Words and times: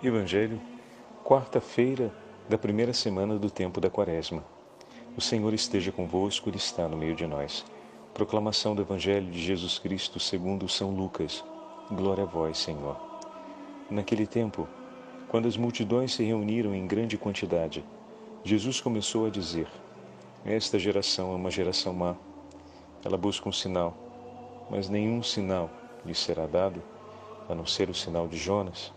Evangelho, 0.00 0.60
quarta-feira 1.24 2.14
da 2.48 2.56
primeira 2.56 2.92
semana 2.92 3.36
do 3.36 3.50
tempo 3.50 3.80
da 3.80 3.90
Quaresma. 3.90 4.44
O 5.16 5.20
Senhor 5.20 5.52
esteja 5.52 5.90
convosco, 5.90 6.48
Ele 6.48 6.56
está 6.56 6.86
no 6.86 6.96
meio 6.96 7.16
de 7.16 7.26
nós. 7.26 7.64
Proclamação 8.14 8.76
do 8.76 8.82
Evangelho 8.82 9.28
de 9.28 9.40
Jesus 9.40 9.76
Cristo 9.76 10.20
segundo 10.20 10.68
São 10.68 10.94
Lucas. 10.94 11.44
Glória 11.90 12.22
a 12.22 12.26
vós, 12.28 12.58
Senhor. 12.58 12.96
Naquele 13.90 14.24
tempo, 14.24 14.68
quando 15.26 15.48
as 15.48 15.56
multidões 15.56 16.14
se 16.14 16.22
reuniram 16.22 16.72
em 16.76 16.86
grande 16.86 17.18
quantidade, 17.18 17.84
Jesus 18.44 18.80
começou 18.80 19.26
a 19.26 19.30
dizer: 19.30 19.66
Esta 20.44 20.78
geração 20.78 21.32
é 21.32 21.34
uma 21.34 21.50
geração 21.50 21.92
má. 21.92 22.14
Ela 23.04 23.16
busca 23.16 23.48
um 23.48 23.52
sinal, 23.52 23.96
mas 24.70 24.88
nenhum 24.88 25.24
sinal 25.24 25.68
lhe 26.06 26.14
será 26.14 26.46
dado, 26.46 26.80
a 27.48 27.54
não 27.54 27.66
ser 27.66 27.90
o 27.90 27.94
sinal 27.94 28.28
de 28.28 28.36
Jonas. 28.36 28.96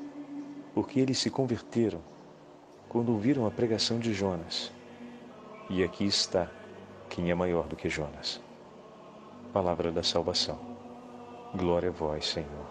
porque 0.73 0.99
eles 0.99 1.17
se 1.17 1.29
converteram 1.29 1.99
quando 2.87 3.11
ouviram 3.11 3.45
a 3.45 3.51
pregação 3.51 3.99
de 3.99 4.13
Jonas. 4.13 4.71
E 5.69 5.83
aqui 5.83 6.05
está 6.05 6.49
quem 7.09 7.31
é 7.31 7.35
maior 7.35 7.67
do 7.67 7.75
que 7.75 7.89
Jonas. 7.89 8.41
Palavra 9.53 9.91
da 9.91 10.03
salvação. 10.03 10.59
Glória 11.55 11.89
a 11.89 11.91
vós, 11.91 12.27
Senhor. 12.27 12.65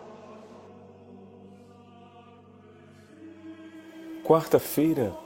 Quarta-feira 4.25 5.17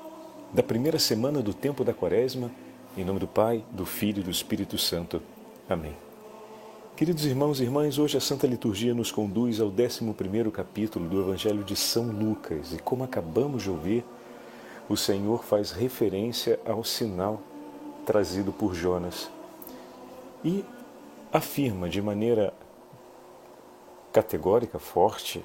da 0.53 0.63
primeira 0.63 0.99
semana 0.99 1.43
do 1.43 1.53
tempo 1.53 1.85
da 1.85 1.93
Quaresma, 1.93 2.51
em 2.97 3.05
nome 3.05 3.19
do 3.19 3.27
Pai, 3.27 3.65
do 3.71 3.85
Filho 3.85 4.21
e 4.21 4.23
do 4.23 4.31
Espírito 4.31 4.79
Santo. 4.79 5.21
Amém. 5.69 5.97
Queridos 6.97 7.25
irmãos 7.25 7.59
e 7.59 7.65
irmãs, 7.65 7.99
hoje 7.99 8.17
a 8.17 8.21
Santa 8.21 8.47
Liturgia 8.47 8.95
nos 8.95 9.11
conduz 9.11 9.61
ao 9.61 9.67
11 9.67 10.49
capítulo 10.53 11.09
do 11.09 11.23
Evangelho 11.23 11.65
de 11.65 11.75
São 11.75 12.05
Lucas 12.05 12.73
e, 12.73 12.79
como 12.79 13.03
acabamos 13.03 13.65
de 13.65 13.71
ouvir, 13.71 14.05
o 14.89 14.97
Senhor 14.97 15.43
faz 15.43 15.73
referência 15.73 16.61
ao 16.65 16.85
sinal 16.85 17.43
trazido 18.07 18.53
por 18.53 18.77
Jonas 18.77 19.29
e 20.45 20.65
afirma 21.33 21.89
de 21.89 22.01
maneira 22.01 22.55
categórica, 24.13 24.79
forte, 24.79 25.45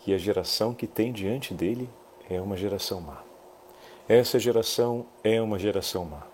que 0.00 0.12
a 0.12 0.18
geração 0.18 0.74
que 0.74 0.86
tem 0.86 1.14
diante 1.14 1.54
dele 1.54 1.88
é 2.28 2.38
uma 2.38 2.58
geração 2.58 3.00
má. 3.00 3.22
Essa 4.06 4.38
geração 4.38 5.06
é 5.24 5.40
uma 5.40 5.58
geração 5.58 6.04
má. 6.04 6.26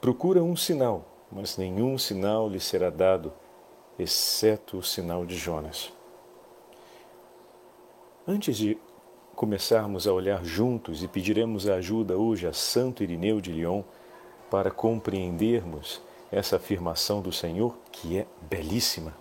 Procura 0.00 0.42
um 0.42 0.56
sinal, 0.56 1.04
mas 1.30 1.58
nenhum 1.58 1.98
sinal 1.98 2.48
lhe 2.48 2.58
será 2.58 2.88
dado 2.88 3.30
exceto 4.02 4.78
o 4.78 4.82
sinal 4.82 5.24
de 5.24 5.36
Jonas. 5.36 5.92
Antes 8.26 8.56
de 8.56 8.78
começarmos 9.34 10.06
a 10.06 10.12
olhar 10.12 10.44
juntos 10.44 11.02
e 11.02 11.08
pediremos 11.08 11.68
a 11.68 11.74
ajuda 11.74 12.16
hoje 12.16 12.46
a 12.46 12.52
Santo 12.52 13.02
Irineu 13.02 13.40
de 13.40 13.50
Lyon 13.50 13.82
para 14.50 14.70
compreendermos 14.70 16.00
essa 16.30 16.56
afirmação 16.56 17.20
do 17.20 17.32
Senhor, 17.32 17.76
que 17.90 18.18
é 18.18 18.26
belíssima, 18.48 19.14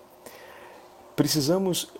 precisamos 1.16 1.91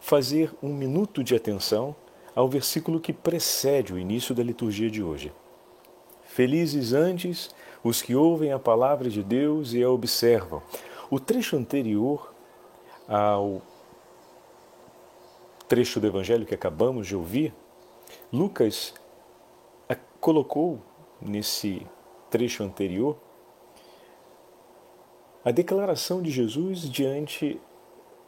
fazer 0.00 0.52
um 0.62 0.72
minuto 0.72 1.24
de 1.24 1.34
atenção 1.34 1.94
ao 2.34 2.48
versículo 2.48 3.00
que 3.00 3.12
precede 3.12 3.92
o 3.92 3.98
início 3.98 4.34
da 4.34 4.42
liturgia 4.42 4.90
de 4.90 5.02
hoje. 5.02 5.32
Felizes 6.24 6.92
antes 6.92 7.54
os 7.82 8.02
que 8.02 8.14
ouvem 8.14 8.52
a 8.52 8.58
palavra 8.58 9.08
de 9.08 9.22
Deus 9.22 9.72
e 9.72 9.82
a 9.82 9.90
observam, 9.90 10.62
o 11.10 11.20
trecho 11.20 11.56
anterior 11.56 12.34
ao 13.08 13.60
trecho 15.68 16.00
do 16.00 16.06
Evangelho 16.06 16.46
que 16.46 16.54
acabamos 16.54 17.06
de 17.06 17.16
ouvir, 17.16 17.54
Lucas 18.32 18.94
colocou 20.24 20.80
nesse 21.20 21.86
trecho 22.30 22.62
anterior 22.62 23.18
a 25.44 25.50
declaração 25.50 26.22
de 26.22 26.30
Jesus 26.30 26.88
diante 26.90 27.60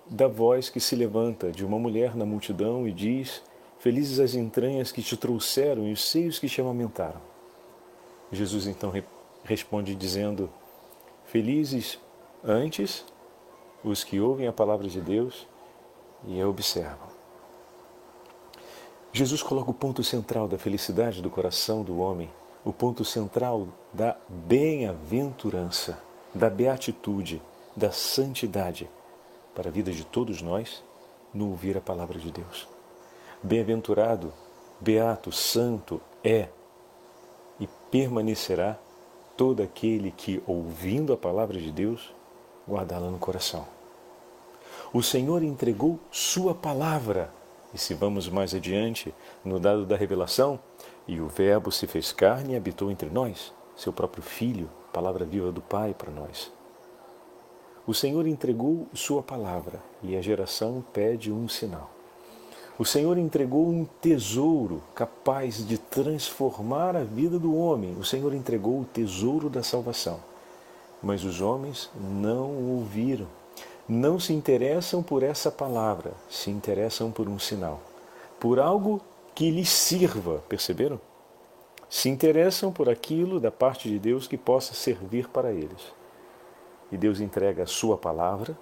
da 0.04 0.28
voz 0.28 0.68
que 0.68 0.78
se 0.78 0.94
levanta 0.94 1.50
de 1.50 1.64
uma 1.64 1.78
mulher 1.78 2.14
na 2.14 2.26
multidão 2.26 2.86
e 2.86 2.92
diz: 2.92 3.42
Felizes 3.78 4.20
as 4.20 4.34
entranhas 4.34 4.92
que 4.92 5.02
te 5.02 5.16
trouxeram 5.16 5.88
e 5.88 5.92
os 5.94 6.04
seios 6.04 6.38
que 6.38 6.50
te 6.50 6.60
amamentaram. 6.60 7.22
Jesus 8.30 8.66
então 8.66 8.92
responde 9.42 9.94
dizendo: 9.94 10.50
Felizes 11.24 11.98
Antes, 12.44 13.04
os 13.82 14.04
que 14.04 14.20
ouvem 14.20 14.46
a 14.46 14.52
palavra 14.52 14.88
de 14.88 15.00
Deus 15.00 15.46
e 16.26 16.40
a 16.40 16.48
observam. 16.48 17.08
Jesus 19.12 19.42
coloca 19.42 19.70
o 19.70 19.74
ponto 19.74 20.02
central 20.04 20.46
da 20.46 20.58
felicidade 20.58 21.22
do 21.22 21.30
coração 21.30 21.82
do 21.82 21.98
homem, 21.98 22.30
o 22.64 22.72
ponto 22.72 23.04
central 23.04 23.68
da 23.92 24.16
bem-aventurança, 24.28 25.98
da 26.34 26.50
beatitude, 26.50 27.40
da 27.74 27.90
santidade 27.90 28.90
para 29.54 29.68
a 29.68 29.72
vida 29.72 29.90
de 29.90 30.04
todos 30.04 30.42
nós 30.42 30.82
no 31.32 31.48
ouvir 31.50 31.76
a 31.76 31.80
palavra 31.80 32.18
de 32.18 32.30
Deus. 32.30 32.68
Bem-aventurado, 33.42 34.32
beato, 34.80 35.30
santo 35.32 36.00
é 36.22 36.48
e 37.58 37.66
permanecerá 37.90 38.78
todo 39.36 39.62
aquele 39.62 40.10
que, 40.10 40.42
ouvindo 40.46 41.12
a 41.12 41.16
palavra 41.16 41.58
de 41.58 41.70
Deus, 41.70 42.15
guardá-la 42.68 43.10
no 43.10 43.18
coração. 43.18 43.66
O 44.92 45.02
Senhor 45.02 45.42
entregou 45.42 45.98
Sua 46.10 46.54
palavra. 46.54 47.30
E 47.74 47.78
se 47.78 47.94
vamos 47.94 48.28
mais 48.28 48.54
adiante, 48.54 49.14
no 49.44 49.58
dado 49.58 49.84
da 49.84 49.96
revelação, 49.96 50.58
e 51.06 51.20
o 51.20 51.28
Verbo 51.28 51.70
se 51.70 51.86
fez 51.86 52.12
carne 52.12 52.54
e 52.54 52.56
habitou 52.56 52.90
entre 52.90 53.10
nós, 53.10 53.52
seu 53.76 53.92
próprio 53.92 54.22
Filho, 54.22 54.70
palavra 54.92 55.24
viva 55.24 55.52
do 55.52 55.60
Pai 55.60 55.94
para 55.94 56.10
nós. 56.10 56.50
O 57.86 57.94
Senhor 57.94 58.26
entregou 58.26 58.88
Sua 58.94 59.22
palavra 59.22 59.80
e 60.02 60.16
a 60.16 60.22
geração 60.22 60.84
pede 60.92 61.30
um 61.30 61.48
sinal. 61.48 61.90
O 62.78 62.84
Senhor 62.84 63.16
entregou 63.16 63.68
um 63.68 63.86
tesouro 64.02 64.82
capaz 64.94 65.66
de 65.66 65.78
transformar 65.78 66.94
a 66.94 67.04
vida 67.04 67.38
do 67.38 67.56
homem. 67.56 67.96
O 67.98 68.04
Senhor 68.04 68.34
entregou 68.34 68.80
o 68.80 68.84
tesouro 68.84 69.48
da 69.48 69.62
salvação. 69.62 70.20
Mas 71.02 71.24
os 71.24 71.40
homens 71.40 71.90
não 71.94 72.50
ouviram, 72.76 73.26
não 73.88 74.18
se 74.18 74.32
interessam 74.32 75.02
por 75.02 75.22
essa 75.22 75.50
palavra, 75.50 76.12
se 76.28 76.50
interessam 76.50 77.10
por 77.10 77.28
um 77.28 77.38
sinal, 77.38 77.80
por 78.40 78.58
algo 78.58 79.00
que 79.34 79.50
lhes 79.50 79.68
sirva, 79.68 80.42
perceberam? 80.48 81.00
Se 81.88 82.08
interessam 82.08 82.72
por 82.72 82.88
aquilo 82.88 83.38
da 83.38 83.50
parte 83.50 83.88
de 83.88 83.98
Deus 83.98 84.26
que 84.26 84.36
possa 84.36 84.74
servir 84.74 85.28
para 85.28 85.52
eles. 85.52 85.94
E 86.90 86.96
Deus 86.96 87.20
entrega 87.20 87.62
a 87.62 87.66
sua 87.66 87.96
palavra, 87.96 88.58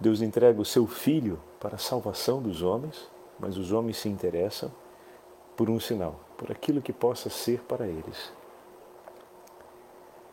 Deus 0.00 0.20
entrega 0.20 0.60
o 0.60 0.64
seu 0.64 0.86
filho 0.86 1.38
para 1.60 1.76
a 1.76 1.78
salvação 1.78 2.42
dos 2.42 2.62
homens, 2.62 3.08
mas 3.38 3.56
os 3.56 3.70
homens 3.70 3.98
se 3.98 4.08
interessam 4.08 4.72
por 5.56 5.70
um 5.70 5.78
sinal, 5.78 6.18
por 6.36 6.50
aquilo 6.50 6.82
que 6.82 6.92
possa 6.92 7.30
ser 7.30 7.60
para 7.60 7.86
eles. 7.86 8.32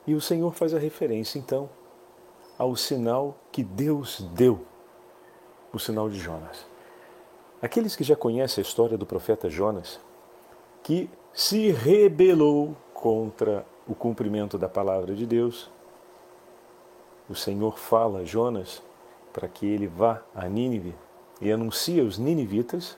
E 0.09 0.15
o 0.15 0.19
Senhor 0.19 0.51
faz 0.55 0.73
a 0.73 0.79
referência, 0.79 1.37
então, 1.37 1.69
ao 2.57 2.75
sinal 2.75 3.37
que 3.51 3.61
Deus 3.61 4.21
deu, 4.33 4.65
o 5.71 5.77
sinal 5.77 6.09
de 6.09 6.17
Jonas. 6.17 6.65
Aqueles 7.61 7.95
que 7.95 8.03
já 8.03 8.15
conhecem 8.15 8.59
a 8.59 8.65
história 8.65 8.97
do 8.97 9.05
profeta 9.05 9.51
Jonas, 9.51 9.99
que 10.81 11.07
se 11.31 11.69
rebelou 11.69 12.75
contra 12.91 13.63
o 13.87 13.93
cumprimento 13.93 14.57
da 14.57 14.67
palavra 14.67 15.13
de 15.13 15.27
Deus, 15.27 15.69
o 17.29 17.35
Senhor 17.35 17.77
fala 17.77 18.21
a 18.21 18.25
Jonas 18.25 18.81
para 19.31 19.47
que 19.47 19.67
ele 19.67 19.85
vá 19.85 20.23
a 20.33 20.49
Nínive 20.49 20.95
e 21.39 21.51
anuncie 21.51 21.99
aos 21.99 22.17
ninivitas 22.17 22.97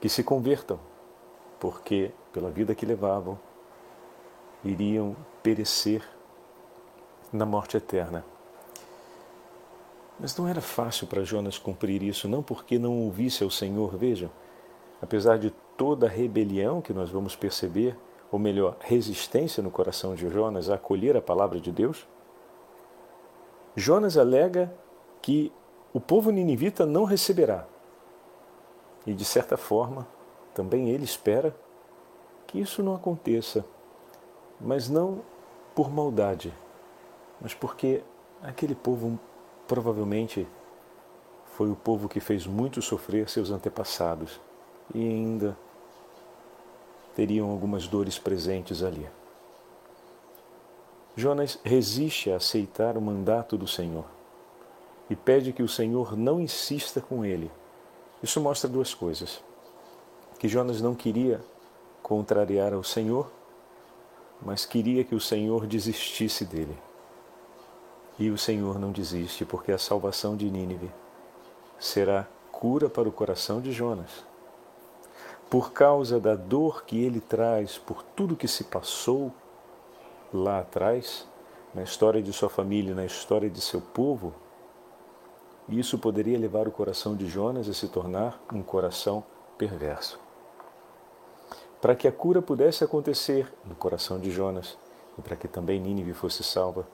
que 0.00 0.08
se 0.08 0.24
convertam, 0.24 0.80
porque 1.60 2.10
pela 2.32 2.50
vida 2.50 2.74
que 2.74 2.84
levavam 2.84 3.38
iriam 4.64 5.14
perecer 5.42 6.02
na 7.32 7.46
morte 7.46 7.76
eterna. 7.76 8.24
Mas 10.18 10.36
não 10.36 10.48
era 10.48 10.60
fácil 10.60 11.06
para 11.06 11.24
Jonas 11.24 11.58
cumprir 11.58 12.02
isso, 12.02 12.28
não 12.28 12.42
porque 12.42 12.78
não 12.78 12.98
ouvisse 12.98 13.44
ao 13.44 13.50
Senhor, 13.50 13.96
vejam. 13.96 14.30
apesar 15.00 15.38
de 15.38 15.50
toda 15.76 16.06
a 16.06 16.10
rebelião 16.10 16.82
que 16.82 16.92
nós 16.92 17.08
vamos 17.08 17.36
perceber, 17.36 17.96
ou 18.32 18.38
melhor, 18.38 18.76
resistência 18.80 19.62
no 19.62 19.70
coração 19.70 20.16
de 20.16 20.28
Jonas 20.28 20.68
a 20.68 20.74
acolher 20.74 21.16
a 21.16 21.22
palavra 21.22 21.60
de 21.60 21.70
Deus, 21.70 22.06
Jonas 23.76 24.16
alega 24.16 24.74
que 25.22 25.52
o 25.94 26.00
povo 26.00 26.32
ninivita 26.32 26.84
não 26.84 27.04
receberá. 27.04 27.64
E 29.06 29.14
de 29.14 29.24
certa 29.24 29.56
forma, 29.56 30.06
também 30.52 30.90
ele 30.90 31.04
espera 31.04 31.54
que 32.46 32.60
isso 32.60 32.82
não 32.82 32.94
aconteça, 32.94 33.64
mas 34.60 34.88
não 34.88 35.20
por 35.74 35.90
maldade, 35.90 36.52
mas 37.40 37.54
porque 37.54 38.02
aquele 38.42 38.74
povo 38.74 39.18
provavelmente 39.66 40.46
foi 41.52 41.70
o 41.70 41.76
povo 41.76 42.08
que 42.08 42.20
fez 42.20 42.46
muito 42.46 42.80
sofrer 42.80 43.28
seus 43.28 43.50
antepassados 43.50 44.40
e 44.94 45.00
ainda 45.00 45.56
teriam 47.14 47.50
algumas 47.50 47.86
dores 47.86 48.18
presentes 48.18 48.82
ali. 48.82 49.08
Jonas 51.16 51.58
resiste 51.64 52.30
a 52.30 52.36
aceitar 52.36 52.96
o 52.96 53.00
mandato 53.00 53.58
do 53.58 53.66
Senhor 53.66 54.04
e 55.10 55.16
pede 55.16 55.52
que 55.52 55.62
o 55.62 55.68
Senhor 55.68 56.16
não 56.16 56.40
insista 56.40 57.00
com 57.00 57.24
ele. 57.24 57.50
Isso 58.22 58.40
mostra 58.40 58.68
duas 58.68 58.94
coisas: 58.94 59.42
que 60.38 60.46
Jonas 60.46 60.80
não 60.80 60.94
queria 60.94 61.40
contrariar 62.02 62.72
ao 62.72 62.84
Senhor, 62.84 63.30
mas 64.40 64.64
queria 64.64 65.04
que 65.04 65.14
o 65.14 65.20
Senhor 65.20 65.66
desistisse 65.66 66.44
dele. 66.44 66.76
E 68.18 68.30
o 68.30 68.38
Senhor 68.38 68.78
não 68.78 68.90
desiste, 68.90 69.44
porque 69.44 69.72
a 69.72 69.78
salvação 69.78 70.36
de 70.36 70.50
Nínive 70.50 70.90
será 71.78 72.26
cura 72.50 72.88
para 72.88 73.08
o 73.08 73.12
coração 73.12 73.60
de 73.60 73.70
Jonas. 73.72 74.24
Por 75.48 75.72
causa 75.72 76.18
da 76.18 76.34
dor 76.34 76.84
que 76.84 77.02
ele 77.02 77.20
traz 77.20 77.78
por 77.78 78.02
tudo 78.02 78.36
que 78.36 78.48
se 78.48 78.64
passou 78.64 79.32
lá 80.32 80.60
atrás, 80.60 81.26
na 81.74 81.82
história 81.82 82.20
de 82.22 82.32
sua 82.32 82.48
família, 82.48 82.94
na 82.94 83.04
história 83.04 83.48
de 83.48 83.60
seu 83.60 83.80
povo, 83.80 84.34
isso 85.68 85.98
poderia 85.98 86.38
levar 86.38 86.66
o 86.66 86.72
coração 86.72 87.14
de 87.14 87.26
Jonas 87.28 87.68
a 87.68 87.74
se 87.74 87.88
tornar 87.88 88.42
um 88.52 88.62
coração 88.62 89.22
perverso. 89.56 90.27
Para 91.80 91.94
que 91.94 92.08
a 92.08 92.12
cura 92.12 92.42
pudesse 92.42 92.82
acontecer 92.82 93.52
no 93.64 93.74
coração 93.74 94.18
de 94.18 94.30
Jonas 94.30 94.76
e 95.16 95.22
para 95.22 95.36
que 95.36 95.46
também 95.46 95.80
Nínive 95.80 96.12
fosse 96.12 96.42
salva, 96.42 96.86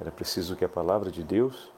era 0.00 0.10
preciso 0.10 0.54
que 0.54 0.64
a 0.64 0.68
palavra 0.68 1.10
de 1.10 1.24
Deus 1.24 1.72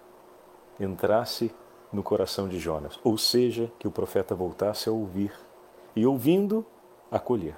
entrasse 0.79 1.55
no 1.93 2.03
coração 2.03 2.49
de 2.49 2.59
Jonas, 2.59 2.99
ou 3.03 3.17
seja, 3.17 3.73
que 3.79 3.89
o 3.89 3.91
profeta 3.91 4.35
voltasse 4.35 4.89
a 4.89 4.93
ouvir 4.93 5.33
e 5.97 6.07
ouvindo, 6.07 6.65
acolher. 7.11 7.57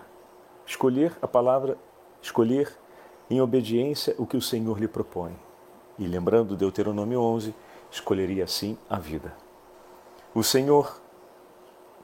Escolher 0.64 1.16
a 1.20 1.26
palavra, 1.26 1.76
escolher 2.22 2.72
em 3.28 3.40
obediência 3.40 4.14
o 4.18 4.26
que 4.26 4.36
o 4.36 4.42
Senhor 4.42 4.78
lhe 4.78 4.86
propõe. 4.86 5.36
E 5.98 6.06
lembrando 6.06 6.56
Deuteronômio 6.56 7.20
11, 7.20 7.54
escolheria 7.90 8.44
assim 8.44 8.78
a 8.88 8.98
vida. 8.98 9.36
O 10.32 10.44
Senhor 10.44 11.00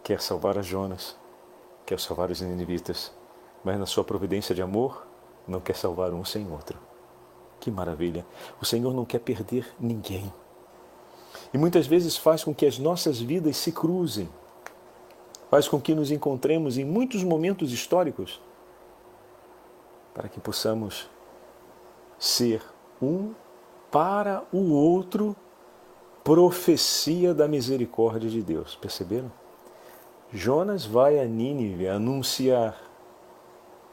quer 0.02 0.20
salvar 0.20 0.58
a 0.58 0.62
Jonas, 0.62 1.16
quer 1.86 2.00
salvar 2.00 2.30
os 2.30 2.40
ninivitas, 2.40 3.12
mas 3.64 3.78
na 3.78 3.86
sua 3.86 4.04
providência 4.04 4.54
de 4.54 4.60
amor 4.60 5.06
não 5.46 5.60
quer 5.60 5.76
salvar 5.76 6.12
um 6.12 6.24
sem 6.24 6.50
outro. 6.50 6.78
Que 7.60 7.70
maravilha! 7.70 8.26
O 8.60 8.64
Senhor 8.66 8.92
não 8.92 9.04
quer 9.04 9.20
perder 9.20 9.72
ninguém. 9.78 10.32
E 11.54 11.58
muitas 11.58 11.86
vezes 11.86 12.16
faz 12.16 12.42
com 12.42 12.52
que 12.54 12.66
as 12.66 12.78
nossas 12.78 13.20
vidas 13.20 13.56
se 13.56 13.70
cruzem, 13.70 14.28
faz 15.48 15.68
com 15.68 15.80
que 15.80 15.94
nos 15.94 16.10
encontremos 16.10 16.76
em 16.76 16.84
muitos 16.84 17.22
momentos 17.22 17.72
históricos 17.72 18.40
para 20.12 20.28
que 20.28 20.40
possamos 20.40 21.08
ser 22.18 22.62
um 23.00 23.32
para 23.90 24.42
o 24.52 24.72
outro 24.72 25.36
profecia 26.24 27.32
da 27.32 27.46
misericórdia 27.46 28.28
de 28.28 28.42
Deus. 28.42 28.74
Perceberam? 28.74 29.30
Jonas 30.32 30.84
vai 30.84 31.20
a 31.20 31.24
Nínive 31.24 31.88
anunciar 31.88 32.76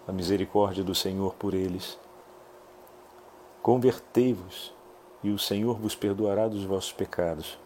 a 0.07 0.12
misericórdia 0.12 0.83
do 0.83 0.95
Senhor 0.95 1.35
por 1.35 1.53
eles. 1.53 1.97
Convertei-vos 3.62 4.74
e 5.24 5.30
o 5.30 5.38
Senhor 5.38 5.77
vos 5.77 5.95
perdoará 5.95 6.47
dos 6.47 6.63
vossos 6.63 6.91
pecados. 6.91 7.57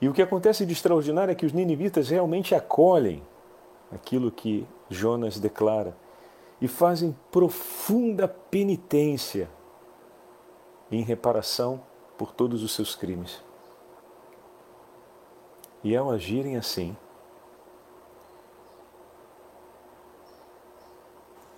E 0.00 0.08
o 0.08 0.12
que 0.12 0.20
acontece 0.20 0.66
de 0.66 0.72
extraordinário 0.72 1.32
é 1.32 1.34
que 1.34 1.46
os 1.46 1.52
ninivitas 1.52 2.10
realmente 2.10 2.54
acolhem 2.54 3.22
aquilo 3.90 4.30
que 4.30 4.66
Jonas 4.90 5.40
declara 5.40 5.96
e 6.60 6.68
fazem 6.68 7.16
profunda 7.30 8.28
penitência 8.28 9.48
em 10.92 11.02
reparação 11.02 11.80
por 12.18 12.32
todos 12.32 12.62
os 12.62 12.72
seus 12.72 12.94
crimes. 12.94 13.42
E 15.84 15.94
ao 15.94 16.10
agirem 16.10 16.56
assim, 16.56 16.96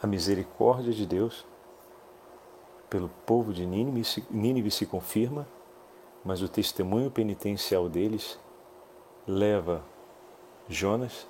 a 0.02 0.06
misericórdia 0.06 0.92
de 0.92 1.06
Deus 1.06 1.46
pelo 2.90 3.08
povo 3.24 3.52
de 3.52 3.64
Nínive 3.64 4.02
se, 4.04 4.24
Nínive 4.28 4.70
se 4.70 4.84
confirma, 4.84 5.46
mas 6.24 6.42
o 6.42 6.48
testemunho 6.48 7.08
penitencial 7.08 7.88
deles 7.88 8.36
leva 9.28 9.84
Jonas 10.68 11.28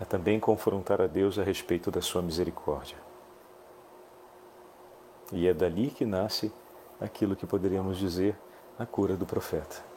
a 0.00 0.04
também 0.04 0.38
confrontar 0.38 1.00
a 1.00 1.08
Deus 1.08 1.40
a 1.40 1.42
respeito 1.42 1.90
da 1.90 2.00
sua 2.00 2.22
misericórdia. 2.22 2.96
E 5.32 5.48
é 5.48 5.54
dali 5.54 5.90
que 5.90 6.04
nasce 6.04 6.52
aquilo 7.00 7.34
que 7.34 7.44
poderíamos 7.44 7.98
dizer 7.98 8.38
a 8.78 8.86
cura 8.86 9.16
do 9.16 9.26
profeta. 9.26 9.95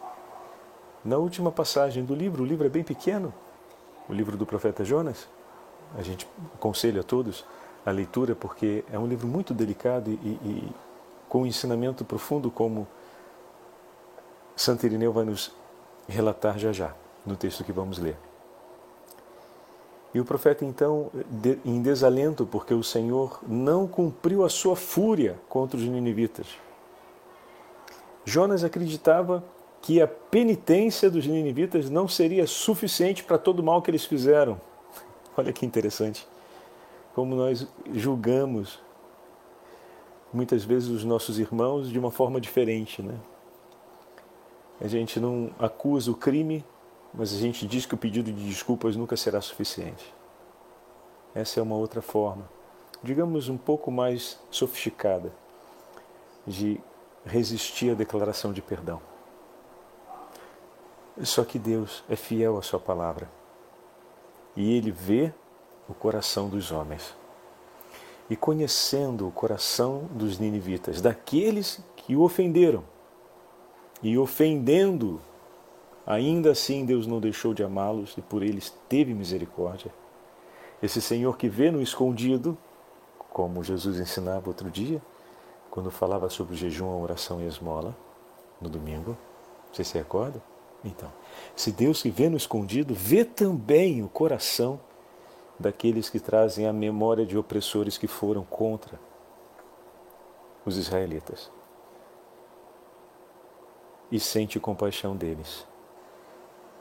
Na 1.03 1.17
última 1.17 1.51
passagem 1.51 2.03
do 2.03 2.13
livro, 2.13 2.43
o 2.43 2.45
livro 2.45 2.65
é 2.65 2.69
bem 2.69 2.83
pequeno, 2.83 3.33
o 4.07 4.13
livro 4.13 4.35
do 4.35 4.45
profeta 4.45 4.83
Jonas. 4.83 5.27
A 5.97 6.01
gente 6.01 6.27
aconselha 6.55 7.01
a 7.01 7.03
todos 7.03 7.45
a 7.85 7.91
leitura 7.91 8.35
porque 8.35 8.83
é 8.91 8.99
um 8.99 9.07
livro 9.07 9.27
muito 9.27 9.53
delicado 9.53 10.11
e, 10.11 10.13
e 10.13 10.71
com 11.29 11.43
um 11.43 11.45
ensinamento 11.45 12.03
profundo, 12.03 12.51
como 12.51 12.87
Santo 14.55 14.85
Irineu 14.85 15.13
vai 15.13 15.23
nos 15.23 15.55
relatar 16.07 16.57
já 16.57 16.73
já, 16.73 16.93
no 17.25 17.35
texto 17.35 17.63
que 17.63 17.71
vamos 17.71 17.97
ler. 17.97 18.17
E 20.13 20.19
o 20.19 20.25
profeta, 20.25 20.65
então, 20.65 21.11
em 21.63 21.81
desalento, 21.81 22.45
porque 22.45 22.73
o 22.73 22.83
Senhor 22.83 23.39
não 23.47 23.87
cumpriu 23.87 24.43
a 24.43 24.49
sua 24.49 24.75
fúria 24.75 25.39
contra 25.47 25.77
os 25.77 25.83
ninivitas. 25.83 26.47
Jonas 28.25 28.63
acreditava 28.63 29.43
que 29.81 30.01
a 30.01 30.07
penitência 30.07 31.09
dos 31.09 31.25
ninivitas 31.25 31.89
não 31.89 32.07
seria 32.07 32.45
suficiente 32.45 33.23
para 33.23 33.37
todo 33.37 33.59
o 33.59 33.63
mal 33.63 33.81
que 33.81 33.89
eles 33.89 34.05
fizeram. 34.05 34.59
Olha 35.37 35.53
que 35.53 35.65
interessante. 35.65 36.27
Como 37.13 37.35
nós 37.35 37.67
julgamos 37.93 38.79
muitas 40.33 40.63
vezes 40.63 40.89
os 40.89 41.03
nossos 41.03 41.39
irmãos 41.39 41.89
de 41.89 41.97
uma 41.97 42.11
forma 42.11 42.39
diferente, 42.39 43.01
né? 43.01 43.15
A 44.81 44.87
gente 44.87 45.19
não 45.19 45.51
acusa 45.59 46.09
o 46.11 46.15
crime, 46.15 46.63
mas 47.13 47.33
a 47.33 47.37
gente 47.37 47.67
diz 47.67 47.85
que 47.85 47.95
o 47.95 47.97
pedido 47.97 48.31
de 48.31 48.47
desculpas 48.47 48.95
nunca 48.95 49.17
será 49.17 49.41
suficiente. 49.41 50.13
Essa 51.35 51.59
é 51.59 51.63
uma 51.63 51.75
outra 51.75 52.01
forma, 52.01 52.49
digamos 53.03 53.49
um 53.49 53.57
pouco 53.57 53.91
mais 53.91 54.39
sofisticada, 54.49 55.33
de 56.47 56.79
resistir 57.25 57.91
à 57.91 57.93
declaração 57.93 58.53
de 58.53 58.61
perdão. 58.61 59.08
Só 61.23 61.43
que 61.43 61.59
Deus 61.59 62.03
é 62.09 62.15
fiel 62.15 62.57
à 62.57 62.61
Sua 62.61 62.79
palavra 62.79 63.29
e 64.55 64.73
Ele 64.75 64.91
vê 64.91 65.33
o 65.87 65.93
coração 65.93 66.49
dos 66.49 66.71
homens. 66.71 67.15
E 68.29 68.35
conhecendo 68.35 69.27
o 69.27 69.31
coração 69.31 70.07
dos 70.11 70.37
ninivitas, 70.37 71.01
daqueles 71.01 71.81
que 71.95 72.15
o 72.15 72.21
ofenderam, 72.21 72.83
e 74.01 74.17
ofendendo, 74.17 75.19
ainda 76.05 76.51
assim 76.51 76.85
Deus 76.85 77.05
não 77.05 77.19
deixou 77.19 77.53
de 77.53 77.63
amá-los 77.63 78.15
e 78.17 78.21
por 78.21 78.43
eles 78.43 78.73
teve 78.87 79.13
misericórdia. 79.13 79.93
Esse 80.81 81.01
Senhor 81.01 81.37
que 81.37 81.49
vê 81.49 81.69
no 81.71 81.81
escondido, 81.81 82.57
como 83.17 83.63
Jesus 83.63 83.99
ensinava 83.99 84.47
outro 84.47 84.69
dia, 84.69 85.01
quando 85.69 85.91
falava 85.91 86.29
sobre 86.29 86.53
o 86.53 86.57
jejum, 86.57 86.89
a 86.89 86.97
oração 86.97 87.41
e 87.41 87.45
a 87.45 87.47
esmola, 87.47 87.95
no 88.61 88.69
domingo. 88.69 89.17
Você 89.71 89.83
se 89.83 89.97
recorda? 89.97 90.41
Então, 90.83 91.11
se 91.55 91.71
Deus 91.71 92.01
que 92.01 92.09
vê 92.09 92.29
no 92.29 92.37
escondido, 92.37 92.93
vê 92.93 93.25
também 93.25 94.01
o 94.01 94.09
coração 94.09 94.79
daqueles 95.59 96.09
que 96.09 96.19
trazem 96.19 96.65
a 96.67 96.73
memória 96.73 97.25
de 97.25 97.37
opressores 97.37 97.97
que 97.97 98.07
foram 98.07 98.45
contra 98.45 98.99
os 100.65 100.77
israelitas. 100.77 101.51
E 104.11 104.19
sente 104.19 104.59
compaixão 104.59 105.15
deles. 105.15 105.67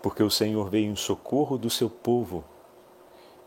porque 0.03 0.23
o 0.23 0.31
Senhor 0.31 0.69
veio 0.71 0.91
em 0.91 0.97
socorro 0.97 1.59
do 1.59 1.69
seu 1.69 1.91
povo, 1.91 2.45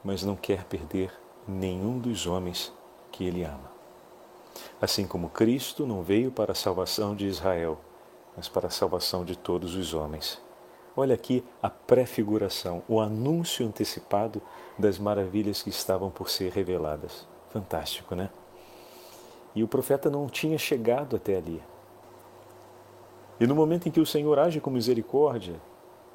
mas 0.03 0.23
não 0.23 0.35
quer 0.35 0.65
perder 0.65 1.11
nenhum 1.47 1.97
dos 1.97 2.27
homens 2.27 2.73
que 3.11 3.25
ele 3.25 3.43
ama. 3.43 3.71
Assim 4.81 5.07
como 5.07 5.29
Cristo 5.29 5.85
não 5.85 6.01
veio 6.01 6.31
para 6.31 6.51
a 6.51 6.55
salvação 6.55 7.15
de 7.15 7.25
Israel, 7.25 7.79
mas 8.41 8.49
para 8.49 8.69
a 8.69 8.71
salvação 8.71 9.23
de 9.23 9.37
todos 9.37 9.75
os 9.75 9.93
homens. 9.93 10.41
Olha 10.97 11.13
aqui 11.13 11.43
a 11.61 11.69
prefiguração, 11.69 12.81
o 12.87 12.99
anúncio 12.99 13.63
antecipado 13.67 14.41
das 14.79 14.97
maravilhas 14.97 15.61
que 15.61 15.69
estavam 15.69 16.09
por 16.09 16.27
ser 16.27 16.51
reveladas. 16.51 17.27
Fantástico, 17.51 18.15
né? 18.15 18.31
E 19.53 19.63
o 19.63 19.67
profeta 19.67 20.09
não 20.09 20.27
tinha 20.27 20.57
chegado 20.57 21.15
até 21.15 21.37
ali. 21.37 21.61
E 23.39 23.45
no 23.45 23.53
momento 23.53 23.87
em 23.87 23.91
que 23.91 23.99
o 23.99 24.07
Senhor 24.07 24.39
age 24.39 24.59
com 24.59 24.71
misericórdia 24.71 25.61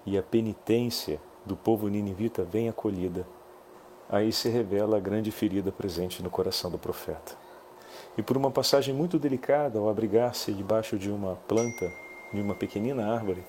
e 0.04 0.18
a 0.18 0.22
penitência 0.22 1.20
do 1.44 1.54
povo 1.54 1.86
ninivita 1.86 2.42
vem 2.42 2.68
acolhida, 2.68 3.24
aí 4.08 4.32
se 4.32 4.48
revela 4.48 4.96
a 4.96 5.00
grande 5.00 5.30
ferida 5.30 5.70
presente 5.70 6.24
no 6.24 6.30
coração 6.30 6.72
do 6.72 6.78
profeta. 6.78 7.36
E 8.18 8.22
por 8.22 8.36
uma 8.36 8.50
passagem 8.50 8.92
muito 8.92 9.16
delicada, 9.16 9.78
ao 9.78 9.88
abrigar-se 9.88 10.52
debaixo 10.52 10.98
de 10.98 11.08
uma 11.08 11.36
planta, 11.46 12.05
de 12.32 12.40
uma 12.40 12.54
pequenina 12.54 13.12
árvore, 13.12 13.44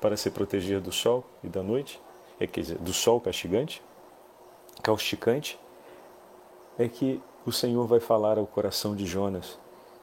para 0.00 0.16
se 0.16 0.30
proteger 0.30 0.80
do 0.80 0.92
sol 0.92 1.24
e 1.42 1.48
da 1.48 1.62
noite, 1.62 2.00
é, 2.38 2.46
quer 2.46 2.60
dizer, 2.60 2.78
do 2.78 2.92
sol 2.92 3.20
castigante, 3.20 3.82
causticante, 4.82 5.58
é 6.78 6.88
que 6.88 7.20
o 7.44 7.50
Senhor 7.50 7.86
vai 7.86 7.98
falar 7.98 8.38
ao 8.38 8.46
coração 8.46 8.94
de 8.94 9.04
Jonas 9.04 9.58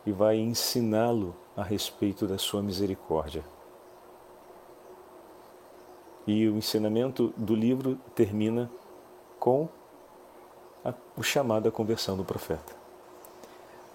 e 0.06 0.12
vai 0.12 0.38
ensiná-lo 0.38 1.36
a 1.56 1.64
respeito 1.64 2.28
da 2.28 2.38
sua 2.38 2.62
misericórdia. 2.62 3.44
E 6.28 6.48
o 6.50 6.58
ensinamento 6.58 7.34
do 7.38 7.56
livro 7.56 7.98
termina 8.14 8.70
com 9.40 9.70
a, 10.84 10.94
o 11.16 11.24
chamado 11.24 11.70
à 11.70 11.72
conversão 11.72 12.18
do 12.18 12.26
profeta, 12.26 12.74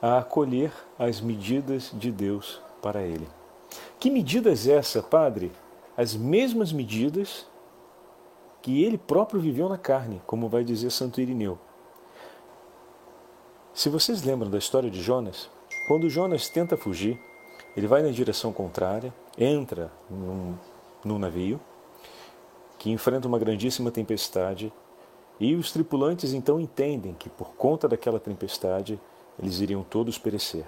a 0.00 0.18
acolher 0.18 0.72
as 0.98 1.20
medidas 1.20 1.90
de 1.92 2.10
Deus 2.10 2.62
para 2.80 3.02
ele. 3.02 3.28
Que 3.98 4.10
medidas 4.10 4.66
essa, 4.66 5.02
Padre? 5.02 5.52
As 5.96 6.14
mesmas 6.14 6.72
medidas 6.72 7.46
que 8.62 8.84
ele 8.84 8.98
próprio 8.98 9.40
viveu 9.40 9.68
na 9.68 9.78
carne, 9.78 10.20
como 10.26 10.48
vai 10.48 10.64
dizer 10.64 10.90
Santo 10.90 11.20
Irineu. 11.20 11.58
Se 13.72 13.88
vocês 13.88 14.22
lembram 14.22 14.50
da 14.50 14.58
história 14.58 14.90
de 14.90 15.00
Jonas, 15.00 15.48
quando 15.86 16.10
Jonas 16.10 16.48
tenta 16.48 16.76
fugir, 16.76 17.18
ele 17.76 17.86
vai 17.86 18.02
na 18.02 18.10
direção 18.10 18.52
contrária, 18.52 19.14
entra 19.38 19.90
num, 20.10 20.54
num 21.04 21.18
navio 21.18 21.60
que 22.78 22.90
enfrenta 22.90 23.28
uma 23.28 23.38
grandíssima 23.38 23.90
tempestade 23.90 24.72
e 25.38 25.54
os 25.54 25.70
tripulantes 25.72 26.32
então 26.32 26.60
entendem 26.60 27.14
que 27.14 27.28
por 27.28 27.50
conta 27.54 27.88
daquela 27.88 28.18
tempestade 28.18 29.00
eles 29.38 29.60
iriam 29.60 29.82
todos 29.82 30.18
perecer. 30.18 30.64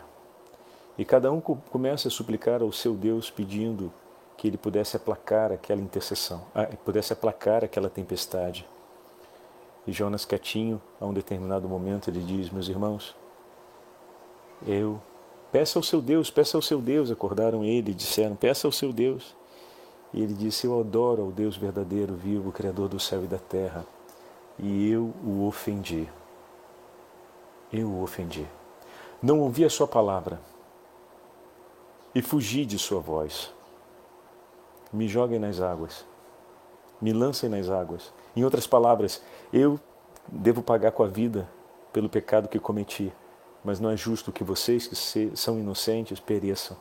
E 0.97 1.05
cada 1.05 1.33
um 1.33 1.41
começa 1.41 2.09
a 2.09 2.11
suplicar 2.11 2.63
ao 2.63 2.71
seu 2.71 2.95
Deus 2.95 3.31
pedindo 3.31 3.93
que 4.37 4.47
ele 4.47 4.59
pudesse 4.59 4.97
aplacar 4.97 5.53
aquela 5.53 5.81
intercessão, 5.81 6.43
ah, 6.55 6.67
pudesse 6.85 7.13
aplacar 7.13 7.65
aquela 7.65 7.89
tempestade. 7.89 8.69
E 9.87 9.93
Jonas 9.93 10.25
quietinho, 10.25 10.81
a 11.01 11.07
um 11.07 11.13
determinado 11.13 11.69
momento, 11.69 12.09
ele 12.09 12.21
diz: 12.21 12.51
Meus 12.51 12.69
irmãos, 12.69 13.17
eu 14.67 15.01
peça 15.51 15.79
ao 15.79 15.83
seu 15.83 16.01
Deus, 16.01 16.31
peça 16.31 16.57
ao 16.57 16.63
seu 16.63 16.81
Deus. 16.81 17.11
Acordaram 17.11 17.65
ele 17.65 17.91
e 17.91 17.95
disseram: 17.95 18.37
Peça 18.37 18.69
ao 18.69 18.73
seu 18.73 18.93
Deus. 18.93 19.35
E 20.13 20.23
ele 20.23 20.35
disse: 20.35 20.67
Eu 20.67 20.79
adoro 20.79 21.23
ao 21.23 21.33
Deus 21.33 21.57
verdadeiro, 21.57 22.15
vivo, 22.15 22.53
Criador 22.53 22.89
do 22.89 23.01
céu 23.01 23.25
e 23.25 23.27
da 23.27 23.39
terra. 23.39 23.85
E 24.59 24.91
eu 24.91 25.13
o 25.25 25.47
ofendi. 25.47 26.07
Eu 27.73 27.89
o 27.89 28.03
ofendi. 28.03 28.47
Não 29.23 29.41
ouvi 29.41 29.65
a 29.65 29.71
sua 29.71 29.89
palavra 29.89 30.39
e 32.15 32.23
fugi 32.23 32.65
de 32.65 32.79
sua 32.79 33.01
vois. 33.01 33.53
Me 34.93 35.09
joguem 35.09 35.39
nas 35.39 35.61
águas, 35.61 36.05
me 37.01 37.13
lancem 37.13 37.49
nas 37.49 37.69
águas. 37.71 38.13
Em 38.37 38.45
outras 38.45 38.67
palavras, 38.67 39.23
eu 39.53 39.81
devo 40.29 40.63
pagar 40.63 40.93
com 40.93 41.03
a 41.03 41.09
vida 41.09 41.49
pelo 41.93 42.09
pecado 42.09 42.49
que 42.49 42.59
cometi, 42.59 43.13
mas 43.65 43.81
não 43.81 43.91
é 43.91 43.97
justo 43.97 44.33
que 44.33 44.45
vocês, 44.45 44.87
que 44.87 45.37
são 45.37 45.59
inocentes, 45.59 46.21
pereçam. 46.21 46.77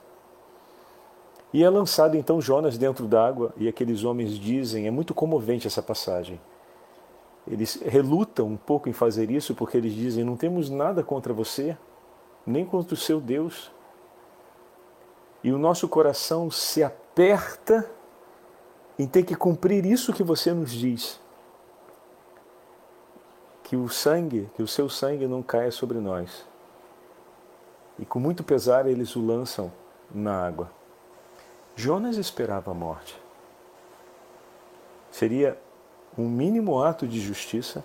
E 1.53 1.63
é 1.63 1.69
lançado 1.69 2.15
então 2.15 2.39
Jonas 2.39 2.77
dentro 2.77 3.07
d'água, 3.07 3.53
e 3.57 3.67
aqueles 3.67 4.03
homens 4.03 4.37
dizem, 4.37 4.87
é 4.87 4.91
muito 4.91 5.13
comovente 5.13 5.67
essa 5.67 5.81
passagem. 5.81 6.39
Eles 7.47 7.75
relutam 7.81 8.47
um 8.47 8.57
pouco 8.57 8.87
em 8.87 8.93
fazer 8.93 9.29
isso, 9.29 9.53
porque 9.55 9.75
eles 9.75 9.93
dizem: 9.93 10.23
não 10.23 10.37
temos 10.37 10.69
nada 10.69 11.03
contra 11.03 11.33
você, 11.33 11.75
nem 12.45 12.65
contra 12.65 12.93
o 12.93 12.97
seu 12.97 13.19
Deus. 13.19 13.71
E 15.43 15.51
o 15.51 15.57
nosso 15.57 15.87
coração 15.87 16.51
se 16.51 16.83
aperta 16.83 17.89
em 18.97 19.07
ter 19.07 19.23
que 19.23 19.35
cumprir 19.35 19.85
isso 19.85 20.13
que 20.13 20.23
você 20.23 20.53
nos 20.53 20.71
diz 20.71 21.19
que 23.71 23.77
o 23.77 23.87
sangue, 23.87 24.49
que 24.53 24.61
o 24.61 24.67
seu 24.67 24.89
sangue 24.89 25.25
não 25.25 25.41
caia 25.41 25.71
sobre 25.71 25.97
nós. 25.97 26.45
E 27.97 28.05
com 28.05 28.19
muito 28.19 28.43
pesar 28.43 28.85
eles 28.85 29.15
o 29.15 29.25
lançam 29.25 29.71
na 30.13 30.45
água. 30.45 30.69
Jonas 31.73 32.17
esperava 32.17 32.71
a 32.71 32.73
morte. 32.73 33.17
Seria 35.09 35.57
um 36.17 36.27
mínimo 36.27 36.83
ato 36.83 37.07
de 37.07 37.21
justiça 37.21 37.81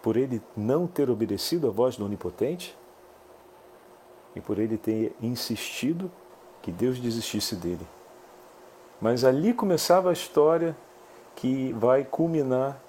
por 0.00 0.16
ele 0.16 0.42
não 0.56 0.86
ter 0.86 1.10
obedecido 1.10 1.68
à 1.68 1.70
voz 1.70 1.96
do 1.96 2.06
Onipotente 2.06 2.74
e 4.34 4.40
por 4.40 4.58
ele 4.58 4.76
ter 4.76 5.14
insistido 5.20 6.10
que 6.60 6.70
Deus 6.70 6.98
desistisse 6.98 7.56
dele. 7.56 7.86
Mas 9.00 9.24
ali 9.24 9.52
começava 9.52 10.10
a 10.10 10.12
história 10.12 10.76
que 11.34 11.72
vai 11.72 12.04
culminar 12.04 12.80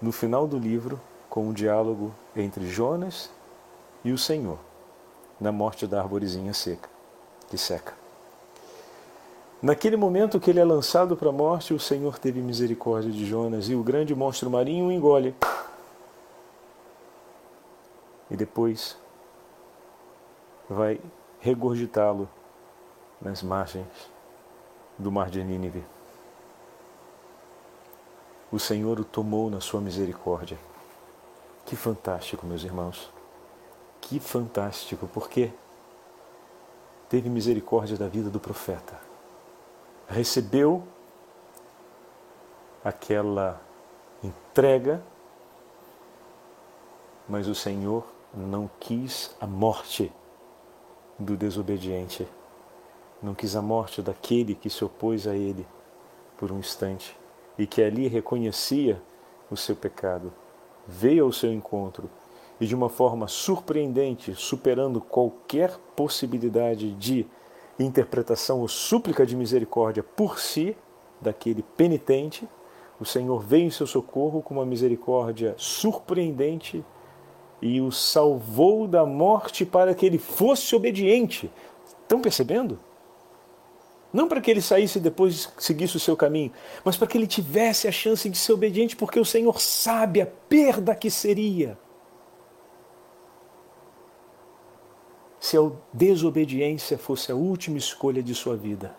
no 0.00 0.12
final 0.12 0.46
do 0.46 0.58
livro 0.58 1.00
com 1.28 1.48
um 1.48 1.52
diálogo 1.52 2.14
entre 2.36 2.66
Jonas 2.68 3.30
e 4.04 4.12
o 4.12 4.18
Senhor, 4.18 4.58
na 5.40 5.50
morte 5.50 5.86
da 5.86 6.00
arvorezinha 6.00 6.54
seca, 6.54 6.88
que 7.48 7.58
seca. 7.58 7.92
Naquele 9.60 9.96
momento 9.96 10.38
que 10.38 10.50
ele 10.50 10.60
é 10.60 10.64
lançado 10.64 11.16
para 11.16 11.30
a 11.30 11.32
morte, 11.32 11.72
o 11.72 11.80
Senhor 11.80 12.18
teve 12.18 12.40
misericórdia 12.40 13.10
de 13.10 13.24
Jonas 13.24 13.68
e 13.68 13.74
o 13.74 13.82
grande 13.82 14.14
monstro 14.14 14.50
marinho 14.50 14.86
o 14.86 14.92
engole. 14.92 15.34
E 18.30 18.36
depois 18.36 18.96
vai 20.68 21.00
regurgitá-lo 21.40 22.28
nas 23.20 23.42
margens 23.42 23.86
do 24.98 25.10
mar 25.10 25.30
de 25.30 25.42
Nínive 25.42 25.84
o 28.54 28.58
Senhor 28.60 29.00
o 29.00 29.04
tomou 29.04 29.50
na 29.50 29.60
sua 29.60 29.80
misericórdia. 29.80 30.56
Que 31.66 31.74
fantástico, 31.74 32.46
meus 32.46 32.62
irmãos. 32.62 33.10
Que 34.00 34.20
fantástico, 34.20 35.08
porque 35.12 35.50
teve 37.08 37.28
misericórdia 37.28 37.96
da 37.96 38.06
vida 38.06 38.30
do 38.30 38.38
profeta. 38.38 38.96
Recebeu 40.06 40.84
aquela 42.84 43.60
entrega, 44.22 45.02
mas 47.28 47.48
o 47.48 47.56
Senhor 47.56 48.06
não 48.32 48.70
quis 48.78 49.34
a 49.40 49.48
morte 49.48 50.12
do 51.18 51.36
desobediente, 51.36 52.26
não 53.22 53.34
quis 53.34 53.56
a 53.56 53.62
morte 53.62 54.02
daquele 54.02 54.54
que 54.54 54.68
se 54.68 54.84
opôs 54.84 55.26
a 55.26 55.34
ele 55.34 55.66
por 56.36 56.52
um 56.52 56.58
instante 56.58 57.16
e 57.58 57.66
que 57.66 57.82
ali 57.82 58.08
reconhecia 58.08 59.00
o 59.50 59.56
seu 59.56 59.76
pecado, 59.76 60.32
veio 60.86 61.24
ao 61.24 61.32
seu 61.32 61.52
encontro 61.52 62.10
e 62.60 62.66
de 62.66 62.74
uma 62.74 62.88
forma 62.88 63.26
surpreendente, 63.26 64.34
superando 64.34 65.00
qualquer 65.00 65.76
possibilidade 65.96 66.92
de 66.92 67.26
interpretação 67.78 68.60
ou 68.60 68.68
súplica 68.68 69.26
de 69.26 69.36
misericórdia 69.36 70.02
por 70.02 70.38
si, 70.38 70.76
daquele 71.20 71.62
penitente, 71.62 72.48
o 73.00 73.04
Senhor 73.04 73.40
veio 73.40 73.66
em 73.66 73.70
seu 73.70 73.86
socorro 73.86 74.42
com 74.42 74.54
uma 74.54 74.66
misericórdia 74.66 75.54
surpreendente 75.56 76.84
e 77.60 77.80
o 77.80 77.90
salvou 77.90 78.86
da 78.86 79.06
morte 79.06 79.64
para 79.64 79.94
que 79.94 80.04
ele 80.04 80.18
fosse 80.18 80.74
obediente. 80.74 81.50
Estão 82.02 82.20
percebendo? 82.20 82.78
Não 84.12 84.28
para 84.28 84.40
que 84.40 84.50
ele 84.50 84.62
saísse 84.62 84.98
e 84.98 85.02
depois 85.02 85.52
seguisse 85.58 85.96
o 85.96 86.00
seu 86.00 86.16
caminho, 86.16 86.52
mas 86.84 86.96
para 86.96 87.06
que 87.06 87.18
ele 87.18 87.26
tivesse 87.26 87.88
a 87.88 87.92
chance 87.92 88.28
de 88.28 88.38
ser 88.38 88.52
obediente, 88.52 88.94
porque 88.94 89.18
o 89.18 89.24
Senhor 89.24 89.60
sabe 89.60 90.20
a 90.20 90.26
perda 90.26 90.94
que 90.94 91.10
seria 91.10 91.76
se 95.40 95.58
a 95.58 95.70
desobediência 95.92 96.96
fosse 96.96 97.32
a 97.32 97.34
última 97.34 97.76
escolha 97.76 98.22
de 98.22 98.34
sua 98.34 98.56
vida. 98.56 98.94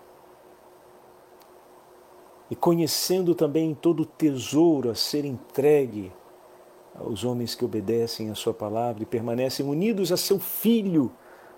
e 2.49 2.55
conhecendo 2.55 3.33
também 3.33 3.73
todo 3.73 4.01
o 4.01 4.05
tesouro 4.05 4.89
a 4.89 4.95
ser 4.95 5.25
entregue 5.25 6.11
aos 6.97 7.23
homens 7.23 7.53
que 7.53 7.65
obedecem 7.65 8.29
a 8.29 8.35
Sua 8.35 8.53
palavra 8.53 9.03
e 9.03 9.05
permanecem 9.05 9.65
unidos 9.67 10.11
a 10.11 10.17
seu 10.17 10.39
Filho. 10.39 11.11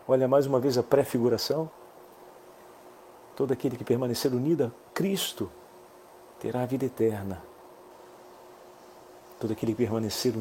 Olha 0.08 0.28
mais 0.28 0.46
uma 0.46 0.60
vez 0.60 0.78
a 0.78 0.84
prefiguração. 0.84 1.70
Todo 3.36 3.52
aquele 3.52 3.78
que 3.78 3.84
permanecer 3.84 4.34
unido 4.34 4.66
a 4.66 4.72
Cristo 4.94 5.52
terá 6.40 6.64
a 6.64 6.66
vida 6.66 6.86
eterna. 6.86 7.42
Todo 9.40 9.54
aquele 9.54 9.74
que 9.74 9.84
permanecer 9.84 10.34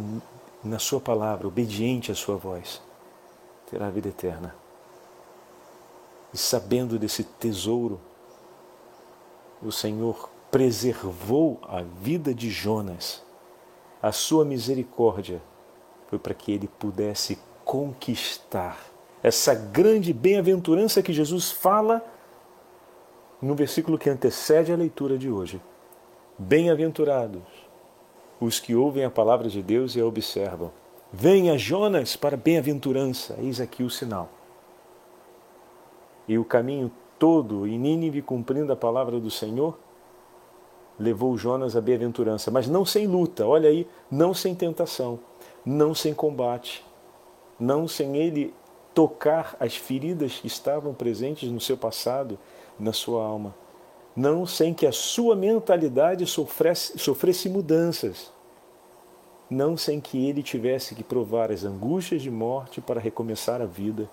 na 0.65 0.79
Sua 0.79 1.01
palavra, 1.01 1.47
obediente 1.47 2.11
à 2.11 2.15
Sua 2.15 2.37
voz, 2.37 2.81
terá 3.71 3.89
a 3.89 3.91
vida 3.91 4.09
eterna. 4.09 4.55
E 6.33 6.39
sabendo 6.39 6.99
desse 6.99 7.23
tesouro, 7.23 8.01
o 9.63 9.71
Senhor 9.71 10.31
preservou 10.51 11.59
a 11.63 11.83
vida 11.83 12.35
de 12.35 12.51
Jonas. 12.51 13.26
A 14.03 14.13
sua 14.13 14.45
misericórdia 14.45 15.43
foi 16.09 16.19
para 16.19 16.35
que 16.35 16.53
ele 16.53 16.69
pudesse 16.69 17.39
conquistar 17.65 18.79
essa 19.23 19.55
grande 19.55 20.13
bem-aventurança 20.13 21.03
que 21.03 21.13
Jesus 21.13 21.51
fala 21.51 22.05
no 23.41 23.55
versículo 23.55 23.99
que 23.99 24.09
antecede 24.09 24.73
a 24.73 24.77
leitura 24.77 25.19
de 25.19 25.31
hoje. 25.31 25.61
Bem-aventurados 26.39 27.43
os 28.41 28.61
que 28.61 28.75
ouvem 28.75 29.05
a 29.05 29.11
palavra 29.11 29.49
de 29.49 29.63
Deus 29.63 29.97
e 29.97 30.01
a 30.01 30.07
observam. 30.07 30.71
Venha 31.13 31.57
Jonas 31.57 32.17
para 32.17 32.37
bem-aventurança, 32.37 33.37
eis 33.39 33.61
aqui 33.61 33.83
o 33.83 33.91
sinal. 33.91 34.29
E 36.29 36.37
o 36.37 36.45
caminho 36.45 36.91
todo 37.19 37.67
em 37.67 37.79
Nínive 37.79 38.21
cumprindo 38.21 38.73
a 38.73 38.77
palavra 38.77 39.19
do 39.19 39.31
Senhor 39.31 39.79
levou 40.99 41.37
Jonas 41.37 41.77
à 41.77 41.81
bem-aventurança, 41.81 42.51
mas 42.51 42.69
não 42.69 42.85
sem 42.85 43.07
luta, 43.07 43.47
olha 43.47 43.69
aí, 43.69 43.87
não 44.11 44.33
sem 44.33 44.55
tentação, 44.55 45.19
não 45.65 45.95
sem 45.95 46.15
combate, 46.15 46.85
não 47.59 47.87
sem 47.87 48.17
ele 48.17 48.55
tocar 48.95 49.57
as 49.61 49.77
feridas 49.77 50.35
que 50.35 50.47
estavam 50.47 50.95
presentes 50.95 51.51
no 51.51 51.61
seu 51.61 51.77
passado, 51.77 52.39
na 52.79 52.93
sua 52.93 53.25
alma, 53.25 53.55
não 54.15 54.47
sem 54.47 54.73
que 54.73 54.87
a 54.87 54.93
sua 54.93 55.37
mentalidade 55.37 56.27
sofresse, 56.27 56.99
sofresse 56.99 57.49
mudanças, 57.49 58.33
não 59.51 59.77
sem 59.77 60.01
que 60.01 60.27
ele 60.27 60.43
tivesse 60.43 60.95
que 60.95 61.05
provar 61.05 61.53
as 61.53 61.65
angústias 61.65 62.23
de 62.23 62.31
morte 62.31 62.81
para 62.81 63.01
recomeçar 63.01 63.61
a 63.61 63.67
vida 63.67 64.09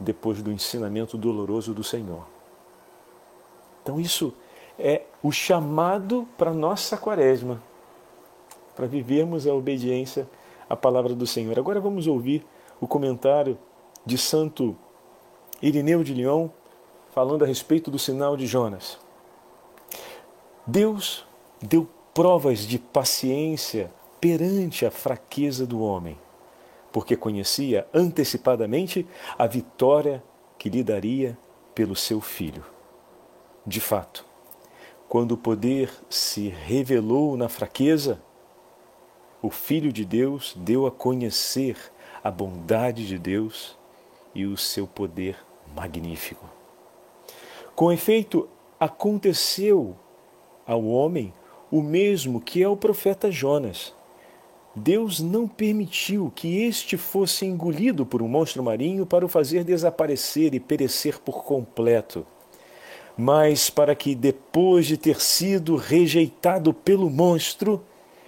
depois 0.00 0.42
do 0.42 0.50
ensinamento 0.50 1.16
doloroso 1.16 1.72
do 1.72 1.84
Senhor. 1.84 2.26
Então, 3.82 4.00
isso 4.00 4.32
é 4.78 5.02
o 5.22 5.30
chamado 5.30 6.26
para 6.36 6.52
nossa 6.52 6.96
quaresma, 6.96 7.62
para 8.74 8.86
vivermos 8.86 9.46
a 9.46 9.54
obediência 9.54 10.28
à 10.68 10.76
palavra 10.76 11.14
do 11.14 11.26
Senhor. 11.26 11.58
Agora 11.58 11.80
vamos 11.80 12.06
ouvir 12.06 12.44
o 12.80 12.86
comentário 12.86 13.58
de 14.04 14.18
Santo 14.18 14.76
Irineu 15.60 16.02
de 16.02 16.14
Lyon, 16.14 16.48
falando 17.12 17.44
a 17.44 17.46
respeito 17.46 17.90
do 17.90 17.98
sinal 17.98 18.36
de 18.36 18.46
Jonas. 18.46 18.98
Deus 20.66 21.26
deu 21.60 21.88
provas 22.14 22.60
de 22.60 22.78
paciência 22.78 23.92
perante 24.20 24.86
a 24.86 24.90
fraqueza 24.90 25.66
do 25.66 25.80
homem, 25.80 26.18
porque 26.90 27.16
conhecia 27.16 27.86
antecipadamente 27.92 29.06
a 29.38 29.46
vitória 29.46 30.22
que 30.58 30.68
lhe 30.68 30.82
daria 30.82 31.36
pelo 31.74 31.96
seu 31.96 32.20
filho. 32.20 32.64
De 33.66 33.80
fato, 33.80 34.24
quando 35.12 35.32
o 35.32 35.36
poder 35.36 35.90
se 36.08 36.48
revelou 36.48 37.36
na 37.36 37.46
fraqueza, 37.46 38.18
o 39.42 39.50
Filho 39.50 39.92
de 39.92 40.06
Deus 40.06 40.54
deu 40.56 40.86
a 40.86 40.90
conhecer 40.90 41.76
a 42.24 42.30
bondade 42.30 43.06
de 43.06 43.18
Deus 43.18 43.76
e 44.34 44.46
o 44.46 44.56
seu 44.56 44.86
poder 44.86 45.36
magnífico. 45.76 46.48
Com 47.76 47.92
efeito, 47.92 48.48
aconteceu 48.80 49.94
ao 50.66 50.82
homem 50.86 51.34
o 51.70 51.82
mesmo 51.82 52.40
que 52.40 52.64
ao 52.64 52.74
profeta 52.74 53.30
Jonas. 53.30 53.94
Deus 54.74 55.20
não 55.20 55.46
permitiu 55.46 56.32
que 56.34 56.62
este 56.62 56.96
fosse 56.96 57.44
engolido 57.44 58.06
por 58.06 58.22
um 58.22 58.28
monstro 58.28 58.62
marinho 58.62 59.04
para 59.04 59.26
o 59.26 59.28
fazer 59.28 59.62
desaparecer 59.62 60.54
e 60.54 60.58
perecer 60.58 61.20
por 61.20 61.44
completo 61.44 62.26
mas 63.16 63.70
para 63.70 63.94
que 63.94 64.14
depois 64.14 64.86
de 64.86 64.96
ter 64.96 65.20
sido 65.20 65.76
rejeitado 65.76 66.72
pelo 66.72 67.10
monstro, 67.10 67.84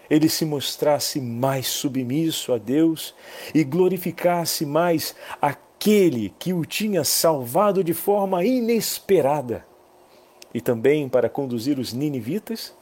ele 0.09 0.29
se 0.29 0.45
mostrasse 0.45 1.21
mais 1.21 1.67
submisso 1.67 2.53
a 2.53 2.59
Deus 2.59 3.15
e 3.55 3.65
glorificasse 3.65 4.67
mais 4.67 5.15
aquele 5.41 6.35
que 6.39 6.53
o 6.53 6.65
tinha 6.65 7.05
salvado 7.05 7.83
de 7.83 7.95
forma 7.95 8.45
inesperada. 8.45 9.67
E 10.53 10.61
também 10.61 11.09
para 11.09 11.29
conduzir 11.29 11.79
os 11.79 11.93
ninivitas 11.93 12.75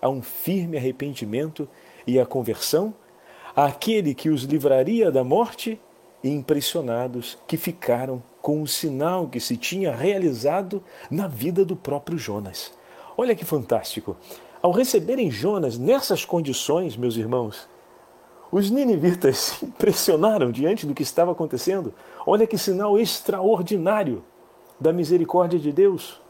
a 0.00 0.08
um 0.08 0.20
firme 0.20 0.76
arrependimento 0.76 1.68
e 2.06 2.18
a 2.18 2.26
conversão, 2.26 2.94
àquele 3.54 4.14
que 4.14 4.28
os 4.28 4.42
livraria 4.42 5.10
da 5.10 5.22
morte 5.22 5.80
e 6.22 6.28
impressionados 6.28 7.38
que 7.46 7.56
ficaram 7.56 8.22
com 8.44 8.60
o 8.60 8.66
sinal 8.66 9.26
que 9.26 9.40
se 9.40 9.56
tinha 9.56 9.96
realizado 9.96 10.84
na 11.10 11.26
vida 11.26 11.64
do 11.64 11.74
próprio 11.74 12.18
Jonas. 12.18 12.74
Olha 13.16 13.34
que 13.34 13.42
fantástico! 13.42 14.18
Ao 14.60 14.70
receberem 14.70 15.30
Jonas 15.30 15.78
nessas 15.78 16.26
condições, 16.26 16.94
meus 16.94 17.16
irmãos, 17.16 17.66
os 18.52 18.70
ninivitas 18.70 19.38
se 19.38 19.64
impressionaram 19.64 20.52
diante 20.52 20.86
do 20.86 20.92
que 20.92 21.02
estava 21.02 21.32
acontecendo. 21.32 21.94
Olha 22.26 22.46
que 22.46 22.58
sinal 22.58 22.98
extraordinário 22.98 24.22
da 24.78 24.92
misericórdia 24.92 25.58
de 25.58 25.72
Deus. 25.72 26.20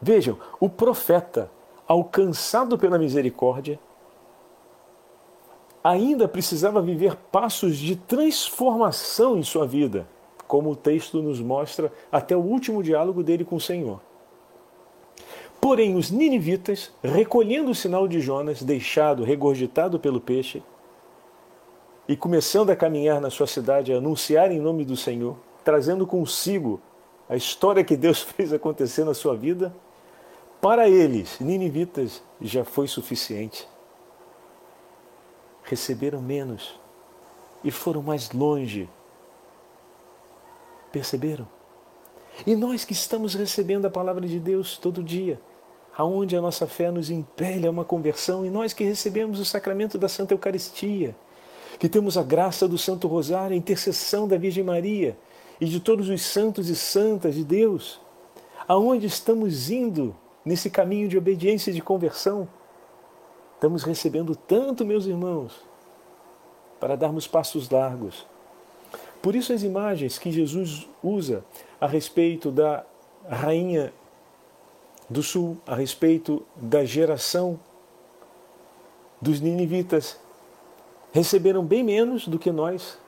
Vejam, 0.00 0.38
o 0.60 0.68
profeta, 0.68 1.50
alcançado 1.84 2.78
pela 2.78 2.96
misericórdia, 2.96 3.76
ainda 5.82 6.28
precisava 6.28 6.80
viver 6.80 7.16
passos 7.16 7.76
de 7.76 7.96
transformação 7.96 9.36
em 9.36 9.42
sua 9.42 9.66
vida, 9.66 10.06
como 10.46 10.70
o 10.70 10.76
texto 10.76 11.22
nos 11.22 11.40
mostra 11.40 11.92
até 12.10 12.36
o 12.36 12.40
último 12.40 12.82
diálogo 12.82 13.22
dele 13.22 13.44
com 13.44 13.56
o 13.56 13.60
Senhor. 13.60 14.00
Porém, 15.60 15.96
os 15.96 16.10
ninivitas, 16.10 16.92
recolhendo 17.02 17.70
o 17.70 17.74
sinal 17.74 18.06
de 18.06 18.20
Jonas, 18.20 18.62
deixado, 18.62 19.24
regurgitado 19.24 19.98
pelo 19.98 20.20
peixe, 20.20 20.62
e 22.06 22.14
começando 22.14 22.70
a 22.70 22.76
caminhar 22.76 23.20
na 23.20 23.30
sua 23.30 23.46
cidade, 23.46 23.92
a 23.92 23.96
anunciar 23.96 24.52
em 24.52 24.60
nome 24.60 24.84
do 24.84 24.96
Senhor, 24.96 25.36
trazendo 25.64 26.06
consigo 26.06 26.80
a 27.28 27.34
história 27.34 27.82
que 27.82 27.96
Deus 27.96 28.20
fez 28.36 28.52
acontecer 28.52 29.04
na 29.04 29.14
sua 29.14 29.34
vida, 29.34 29.74
para 30.60 30.88
eles, 30.88 31.40
ninivitas, 31.40 32.22
já 32.40 32.64
foi 32.64 32.86
suficiente 32.86 33.66
receberam 35.64 36.20
menos 36.20 36.78
e 37.64 37.70
foram 37.70 38.02
mais 38.02 38.30
longe. 38.30 38.88
Perceberam? 40.94 41.48
E 42.46 42.54
nós 42.54 42.84
que 42.84 42.92
estamos 42.92 43.34
recebendo 43.34 43.84
a 43.84 43.90
palavra 43.90 44.28
de 44.28 44.38
Deus 44.38 44.78
todo 44.78 45.02
dia, 45.02 45.40
aonde 45.96 46.36
a 46.36 46.40
nossa 46.40 46.68
fé 46.68 46.88
nos 46.88 47.10
impele 47.10 47.66
a 47.66 47.70
uma 47.70 47.84
conversão, 47.84 48.46
e 48.46 48.50
nós 48.50 48.72
que 48.72 48.84
recebemos 48.84 49.40
o 49.40 49.44
sacramento 49.44 49.98
da 49.98 50.08
Santa 50.08 50.34
Eucaristia, 50.34 51.16
que 51.80 51.88
temos 51.88 52.16
a 52.16 52.22
graça 52.22 52.68
do 52.68 52.78
Santo 52.78 53.08
Rosário, 53.08 53.54
a 53.54 53.58
intercessão 53.58 54.28
da 54.28 54.38
Virgem 54.38 54.62
Maria 54.62 55.18
e 55.60 55.66
de 55.66 55.80
todos 55.80 56.08
os 56.08 56.22
santos 56.22 56.68
e 56.68 56.76
santas 56.76 57.34
de 57.34 57.42
Deus, 57.42 58.00
aonde 58.68 59.06
estamos 59.06 59.70
indo 59.72 60.14
nesse 60.44 60.70
caminho 60.70 61.08
de 61.08 61.18
obediência 61.18 61.72
e 61.72 61.74
de 61.74 61.82
conversão, 61.82 62.48
Estamos 63.64 63.82
recebendo 63.82 64.36
tanto, 64.36 64.84
meus 64.84 65.06
irmãos, 65.06 65.54
para 66.78 66.96
darmos 66.96 67.26
passos 67.26 67.70
largos. 67.70 68.26
Por 69.24 69.34
isso, 69.34 69.54
as 69.54 69.62
imagens 69.62 70.18
que 70.18 70.30
Jesus 70.30 70.86
usa 71.02 71.42
a 71.80 71.86
respeito 71.86 72.50
da 72.50 72.84
rainha 73.26 73.90
do 75.08 75.22
sul, 75.22 75.56
a 75.66 75.74
respeito 75.74 76.44
da 76.54 76.84
geração 76.84 77.58
dos 79.22 79.40
ninivitas, 79.40 80.20
receberam 81.10 81.64
bem 81.64 81.82
menos 81.82 82.28
do 82.28 82.38
que 82.38 82.52
nós, 82.52 82.98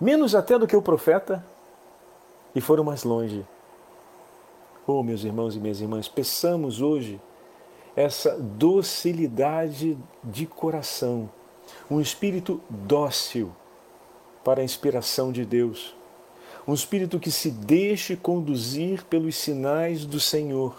menos 0.00 0.34
até 0.34 0.58
do 0.58 0.66
que 0.66 0.74
o 0.74 0.82
profeta, 0.82 1.46
e 2.52 2.60
foram 2.60 2.82
mais 2.82 3.04
longe. 3.04 3.46
Oh, 4.84 5.04
meus 5.04 5.22
irmãos 5.22 5.54
e 5.54 5.60
minhas 5.60 5.80
irmãs, 5.80 6.08
peçamos 6.08 6.82
hoje 6.82 7.20
essa 7.94 8.36
docilidade 8.36 9.96
de 10.24 10.44
coração, 10.44 11.30
um 11.88 12.00
espírito 12.00 12.60
dócil 12.68 13.54
para 14.44 14.60
a 14.60 14.64
inspiração 14.64 15.32
de 15.32 15.44
Deus, 15.44 15.94
um 16.66 16.74
espírito 16.74 17.18
que 17.18 17.30
se 17.30 17.50
deixe 17.50 18.16
conduzir 18.16 19.04
pelos 19.04 19.36
sinais 19.36 20.04
do 20.04 20.20
Senhor, 20.20 20.74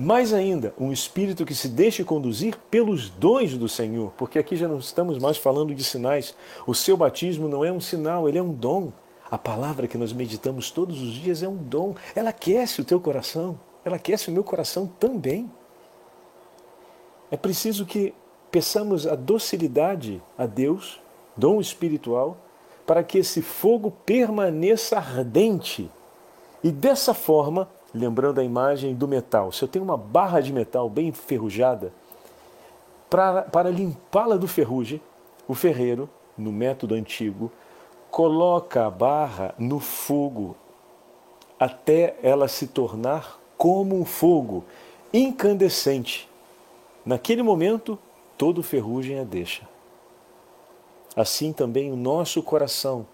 Mais 0.00 0.32
ainda, 0.32 0.72
um 0.78 0.92
espírito 0.92 1.44
que 1.44 1.56
se 1.56 1.68
deixe 1.68 2.04
conduzir 2.04 2.56
pelos 2.70 3.10
dons 3.10 3.58
do 3.58 3.68
Senhor, 3.68 4.12
porque 4.16 4.38
aqui 4.38 4.54
já 4.54 4.68
não 4.68 4.78
estamos 4.78 5.18
mais 5.18 5.36
falando 5.36 5.74
de 5.74 5.82
sinais. 5.82 6.36
O 6.68 6.72
seu 6.72 6.96
batismo 6.96 7.48
não 7.48 7.64
é 7.64 7.72
um 7.72 7.80
sinal, 7.80 8.28
ele 8.28 8.38
é 8.38 8.42
um 8.42 8.52
dom. 8.52 8.92
A 9.28 9.36
palavra 9.36 9.88
que 9.88 9.98
nós 9.98 10.12
meditamos 10.12 10.70
todos 10.70 11.02
os 11.02 11.14
dias 11.14 11.42
é 11.42 11.48
um 11.48 11.56
dom. 11.56 11.96
Ela 12.14 12.30
aquece 12.30 12.80
o 12.80 12.84
teu 12.84 13.00
coração, 13.00 13.58
ela 13.84 13.96
aquece 13.96 14.28
o 14.28 14.32
meu 14.32 14.44
coração 14.44 14.86
também. 14.86 15.50
É 17.28 17.36
preciso 17.36 17.84
que 17.84 18.14
peçamos 18.52 19.04
a 19.04 19.16
docilidade 19.16 20.22
a 20.38 20.46
Deus, 20.46 21.00
dom 21.36 21.60
espiritual, 21.60 22.36
para 22.88 23.04
que 23.04 23.18
esse 23.18 23.42
fogo 23.42 23.90
permaneça 24.06 24.96
ardente. 24.96 25.90
E 26.64 26.70
dessa 26.70 27.12
forma 27.12 27.68
lembrando 27.92 28.40
a 28.40 28.44
imagem 28.44 28.94
do 28.94 29.06
metal. 29.06 29.52
Se 29.52 29.62
eu 29.62 29.68
tenho 29.68 29.84
uma 29.84 29.96
barra 29.98 30.40
de 30.40 30.54
metal 30.54 30.88
bem 30.88 31.08
enferrujada, 31.08 31.92
para, 33.10 33.42
para 33.42 33.68
limpá-la 33.68 34.38
do 34.38 34.48
ferrugem, 34.48 35.02
o 35.46 35.54
ferreiro, 35.54 36.08
no 36.36 36.50
método 36.50 36.94
antigo, 36.94 37.52
coloca 38.10 38.86
a 38.86 38.90
barra 38.90 39.54
no 39.58 39.80
fogo 39.80 40.56
até 41.60 42.16
ela 42.22 42.48
se 42.48 42.68
tornar 42.68 43.38
como 43.58 44.00
um 44.00 44.04
fogo 44.06 44.64
incandescente. 45.12 46.26
Naquele 47.04 47.42
momento, 47.42 47.98
todo 48.38 48.62
ferrugem 48.62 49.18
a 49.18 49.24
deixa. 49.24 49.68
Assim 51.18 51.52
também 51.52 51.90
o 51.90 51.96
nosso 51.96 52.40
coração, 52.44 53.04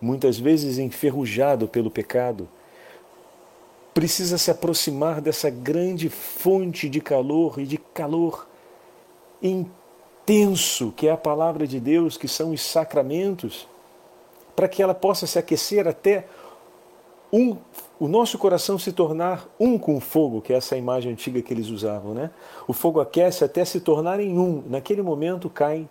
muitas 0.00 0.38
vezes 0.38 0.78
enferrujado 0.78 1.68
pelo 1.68 1.90
pecado, 1.90 2.48
precisa 3.92 4.38
se 4.38 4.50
aproximar 4.50 5.20
dessa 5.20 5.50
grande 5.50 6.08
fonte 6.08 6.88
de 6.88 6.98
calor 6.98 7.60
e 7.60 7.66
de 7.66 7.76
calor 7.76 8.48
intenso 9.42 10.94
que 10.96 11.08
é 11.08 11.10
a 11.10 11.16
palavra 11.16 11.66
de 11.66 11.78
Deus, 11.78 12.16
que 12.16 12.26
são 12.26 12.52
os 12.52 12.62
sacramentos, 12.62 13.68
para 14.56 14.66
que 14.66 14.82
ela 14.82 14.94
possa 14.94 15.26
se 15.26 15.38
aquecer 15.38 15.86
até 15.86 16.24
um, 17.30 17.58
o 18.00 18.08
nosso 18.08 18.38
coração 18.38 18.78
se 18.78 18.92
tornar 18.92 19.46
um 19.60 19.78
com 19.78 19.98
o 19.98 20.00
fogo, 20.00 20.40
que 20.40 20.54
é 20.54 20.56
essa 20.56 20.74
imagem 20.74 21.12
antiga 21.12 21.42
que 21.42 21.52
eles 21.52 21.68
usavam, 21.68 22.14
né? 22.14 22.30
O 22.66 22.72
fogo 22.72 22.98
aquece 22.98 23.44
até 23.44 23.62
se 23.62 23.78
tornar 23.78 24.20
em 24.20 24.38
um. 24.38 24.62
Naquele 24.66 25.02
momento 25.02 25.50
cai 25.50 25.86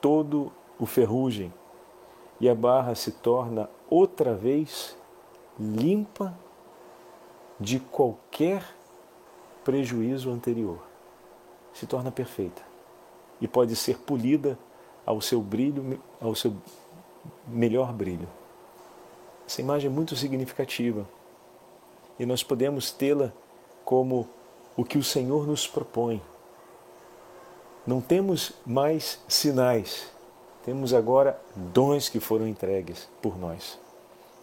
todo 0.00 0.52
o 0.82 0.86
ferrugem 0.86 1.54
e 2.40 2.48
a 2.48 2.56
barra 2.56 2.96
se 2.96 3.12
torna 3.12 3.70
outra 3.88 4.34
vez 4.34 4.96
limpa 5.56 6.36
de 7.60 7.78
qualquer 7.78 8.64
prejuízo 9.62 10.28
anterior. 10.28 10.82
Se 11.72 11.86
torna 11.86 12.10
perfeita 12.10 12.60
e 13.40 13.46
pode 13.46 13.76
ser 13.76 13.96
polida 13.98 14.58
ao 15.06 15.20
seu 15.20 15.40
brilho, 15.40 16.02
ao 16.20 16.34
seu 16.34 16.52
melhor 17.46 17.92
brilho. 17.92 18.28
Essa 19.46 19.60
imagem 19.60 19.88
é 19.88 19.94
muito 19.94 20.16
significativa 20.16 21.06
e 22.18 22.26
nós 22.26 22.42
podemos 22.42 22.90
tê-la 22.90 23.32
como 23.84 24.28
o 24.76 24.84
que 24.84 24.98
o 24.98 25.04
Senhor 25.04 25.46
nos 25.46 25.64
propõe. 25.64 26.20
Não 27.86 28.00
temos 28.00 28.52
mais 28.66 29.20
sinais, 29.28 30.11
temos 30.64 30.94
agora 30.94 31.38
dons 31.54 32.08
que 32.08 32.20
foram 32.20 32.46
entregues 32.46 33.08
por 33.20 33.38
nós. 33.38 33.78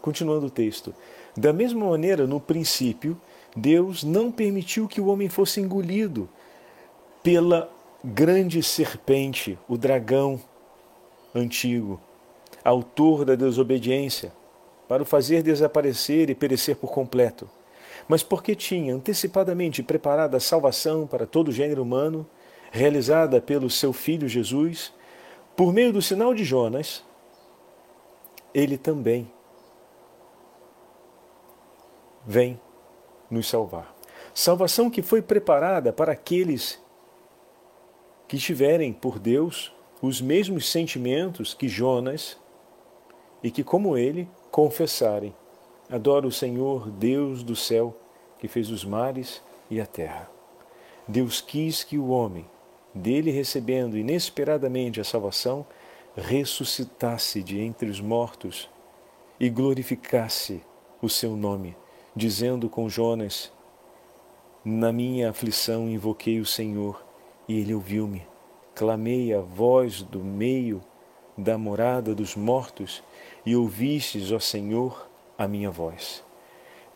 Continuando 0.01 0.47
o 0.47 0.51
texto. 0.51 0.93
Da 1.36 1.53
mesma 1.53 1.89
maneira, 1.89 2.27
no 2.27 2.39
princípio, 2.39 3.19
Deus 3.55 4.03
não 4.03 4.32
permitiu 4.32 4.88
que 4.88 5.01
o 5.01 5.08
homem 5.08 5.29
fosse 5.29 5.60
engolido 5.60 6.29
pela 7.23 7.69
grande 8.03 8.62
serpente, 8.63 9.58
o 9.67 9.77
dragão 9.77 10.39
antigo, 11.34 11.99
autor 12.63 13.25
da 13.25 13.36
desobediência, 13.36 14.32
para 14.88 15.03
o 15.03 15.05
fazer 15.05 15.43
desaparecer 15.43 16.29
e 16.29 16.36
perecer 16.36 16.75
por 16.75 16.91
completo, 16.91 17.49
mas 18.08 18.23
porque 18.23 18.55
tinha 18.55 18.95
antecipadamente 18.95 19.84
preparado 19.84 20.36
a 20.36 20.39
salvação 20.39 21.05
para 21.05 21.27
todo 21.27 21.49
o 21.49 21.51
gênero 21.51 21.84
humano, 21.84 22.25
realizada 22.71 23.39
pelo 23.39 23.69
seu 23.69 23.93
filho 23.93 24.27
Jesus, 24.27 24.91
por 25.60 25.74
meio 25.74 25.91
do 25.91 26.02
sinal 26.02 26.34
de 26.34 26.45
Jonas, 26.45 27.04
ele 28.54 28.78
também 28.78 29.30
vem 32.26 32.58
nos 33.30 33.50
salvar. 33.50 33.93
Salvação 34.34 34.89
que 34.89 35.02
foi 35.02 35.22
preparada 35.22 35.91
para 35.91 36.13
aqueles 36.13 36.82
que 38.26 38.38
tiverem 38.38 38.93
por 38.93 39.19
Deus 39.19 39.74
os 40.02 40.22
mesmos 40.22 40.65
sentimentos 40.72 41.54
que 41.54 41.67
Jonas 41.67 42.38
e 43.43 43.52
que, 43.52 43.62
como 43.62 43.98
ele, 43.98 44.30
confessarem: 44.50 45.36
Adoro 45.89 46.30
o 46.30 46.32
Senhor, 46.32 46.89
Deus 46.89 47.43
do 47.43 47.58
céu, 47.58 47.98
que 48.38 48.48
fez 48.48 48.69
os 48.69 48.86
mares 48.86 49.43
e 49.69 49.82
a 49.82 49.86
terra. 49.86 50.32
Deus 51.06 51.41
quis 51.41 51.84
que 51.84 51.98
o 51.98 52.08
homem, 52.08 52.50
dele 52.93 53.32
recebendo 53.32 53.97
inesperadamente 53.97 54.99
a 54.99 55.04
salvação, 55.04 55.65
ressuscitasse 56.15 57.43
de 57.43 57.60
entre 57.60 57.89
os 57.89 58.02
mortos 58.02 58.69
e 59.39 59.49
glorificasse 59.49 60.62
o 61.02 61.08
seu 61.08 61.36
nome 61.36 61.75
dizendo 62.15 62.69
com 62.69 62.89
Jonas: 62.89 63.52
Na 64.63 64.91
minha 64.91 65.30
aflição 65.30 65.89
invoquei 65.89 66.39
o 66.39 66.45
Senhor, 66.45 67.04
e 67.47 67.60
ele 67.60 67.73
ouviu-me. 67.73 68.28
Clamei 68.75 69.34
a 69.34 69.41
voz 69.41 70.02
do 70.02 70.19
meio 70.19 70.82
da 71.38 71.58
morada 71.58 72.13
dos 72.13 72.36
mortos, 72.36 73.04
e 73.45 73.56
ouvistes, 73.56 74.32
ó 74.32 74.39
Senhor, 74.39 75.10
a 75.38 75.47
minha 75.47 75.71
voz. 75.71 76.23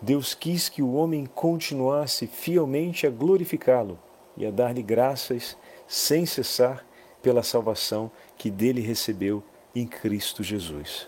Deus 0.01 0.33
quis 0.33 0.67
que 0.67 0.81
o 0.81 0.93
homem 0.93 1.25
continuasse 1.25 2.27
fielmente 2.27 3.07
a 3.07 3.09
glorificá-lo 3.09 3.97
e 4.35 4.45
a 4.45 4.51
dar-lhe 4.51 4.83
graças 4.83 5.57
sem 5.93 6.25
cessar 6.25 6.83
pela 7.21 7.43
salvação 7.43 8.09
que 8.35 8.49
dele 8.49 8.81
recebeu 8.81 9.43
em 9.75 9.85
Cristo 9.85 10.41
Jesus. 10.41 11.07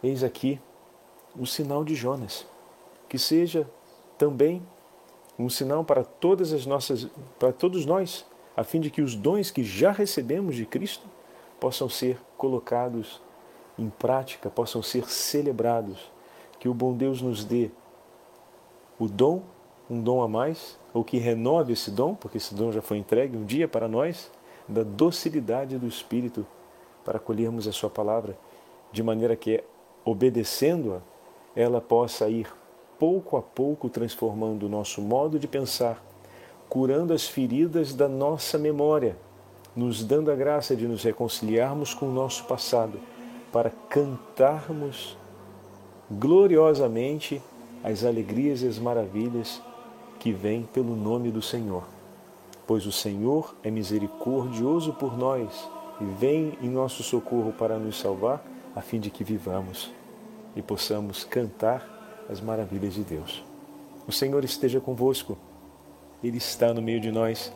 Eis 0.00 0.22
aqui 0.22 0.60
o 1.36 1.44
sinal 1.44 1.82
de 1.82 1.96
Jonas, 1.96 2.46
que 3.08 3.18
seja 3.18 3.68
também 4.16 4.62
um 5.36 5.48
sinal 5.48 5.84
para 5.84 6.04
todas 6.04 6.52
as 6.52 6.64
nossas, 6.64 7.08
para 7.40 7.52
todos 7.52 7.84
nós, 7.84 8.24
a 8.56 8.62
fim 8.62 8.80
de 8.80 8.88
que 8.88 9.02
os 9.02 9.16
dons 9.16 9.50
que 9.50 9.64
já 9.64 9.90
recebemos 9.90 10.54
de 10.54 10.64
Cristo 10.64 11.08
possam 11.58 11.88
ser 11.88 12.20
colocados 12.38 13.20
em 13.76 13.90
prática, 13.90 14.48
possam 14.48 14.80
ser 14.80 15.10
celebrados, 15.10 15.98
que 16.60 16.68
o 16.68 16.74
bom 16.74 16.96
Deus 16.96 17.20
nos 17.20 17.44
dê 17.44 17.68
o 18.96 19.08
dom, 19.08 19.42
um 19.92 20.00
dom 20.00 20.22
a 20.22 20.28
mais, 20.28 20.78
ou 20.94 21.04
que 21.04 21.18
renove 21.18 21.74
esse 21.74 21.90
dom, 21.90 22.14
porque 22.14 22.38
esse 22.38 22.54
dom 22.54 22.72
já 22.72 22.80
foi 22.80 22.96
entregue 22.96 23.36
um 23.36 23.44
dia 23.44 23.68
para 23.68 23.86
nós, 23.86 24.30
da 24.66 24.82
docilidade 24.82 25.76
do 25.76 25.86
Espírito 25.86 26.46
para 27.04 27.18
acolhermos 27.18 27.68
a 27.68 27.72
Sua 27.72 27.90
palavra, 27.90 28.38
de 28.90 29.02
maneira 29.02 29.36
que, 29.36 29.62
obedecendo-a, 30.02 31.00
ela 31.54 31.78
possa 31.78 32.26
ir 32.30 32.46
pouco 32.98 33.36
a 33.36 33.42
pouco 33.42 33.90
transformando 33.90 34.64
o 34.64 34.68
nosso 34.68 35.02
modo 35.02 35.38
de 35.38 35.46
pensar, 35.46 36.02
curando 36.70 37.12
as 37.12 37.28
feridas 37.28 37.92
da 37.92 38.08
nossa 38.08 38.56
memória, 38.56 39.14
nos 39.76 40.02
dando 40.02 40.30
a 40.30 40.34
graça 40.34 40.74
de 40.74 40.88
nos 40.88 41.02
reconciliarmos 41.02 41.92
com 41.92 42.06
o 42.06 42.12
nosso 42.12 42.44
passado, 42.44 42.98
para 43.52 43.70
cantarmos 43.90 45.18
gloriosamente 46.10 47.42
as 47.84 48.04
alegrias 48.04 48.62
e 48.62 48.66
as 48.68 48.78
maravilhas 48.78 49.60
que 50.22 50.30
vêm 50.30 50.62
pelo 50.62 50.94
nome 50.94 51.32
do 51.32 51.42
Senhor. 51.42 51.82
Pois 52.64 52.86
o 52.86 52.92
Senhor 52.92 53.56
é 53.60 53.72
misericordioso 53.72 54.92
por 54.92 55.18
nós 55.18 55.68
e 56.00 56.04
vem 56.04 56.56
em 56.62 56.68
nosso 56.68 57.02
socorro 57.02 57.52
para 57.52 57.76
nos 57.76 57.98
salvar, 57.98 58.40
a 58.74 58.80
fim 58.80 59.00
de 59.00 59.10
que 59.10 59.24
vivamos 59.24 59.90
e 60.54 60.62
possamos 60.62 61.24
cantar 61.24 62.24
as 62.30 62.40
maravilhas 62.40 62.94
de 62.94 63.02
Deus. 63.02 63.42
O 64.06 64.12
Senhor 64.12 64.44
esteja 64.44 64.80
convosco, 64.80 65.36
Ele 66.22 66.36
está 66.36 66.72
no 66.72 66.80
meio 66.80 67.00
de 67.00 67.10
nós. 67.10 67.52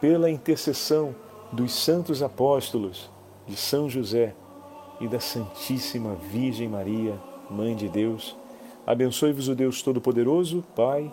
Pela 0.00 0.30
intercessão 0.30 1.12
dos 1.50 1.72
santos 1.72 2.22
apóstolos, 2.22 3.10
de 3.48 3.56
São 3.56 3.90
José 3.90 4.32
e 5.00 5.08
da 5.08 5.18
Santíssima 5.18 6.14
Virgem 6.14 6.68
Maria, 6.68 7.18
Mãe 7.50 7.74
de 7.74 7.88
Deus, 7.88 8.36
abençoe-vos 8.86 9.48
o 9.48 9.56
Deus 9.56 9.82
Todo-Poderoso, 9.82 10.64
Pai, 10.76 11.12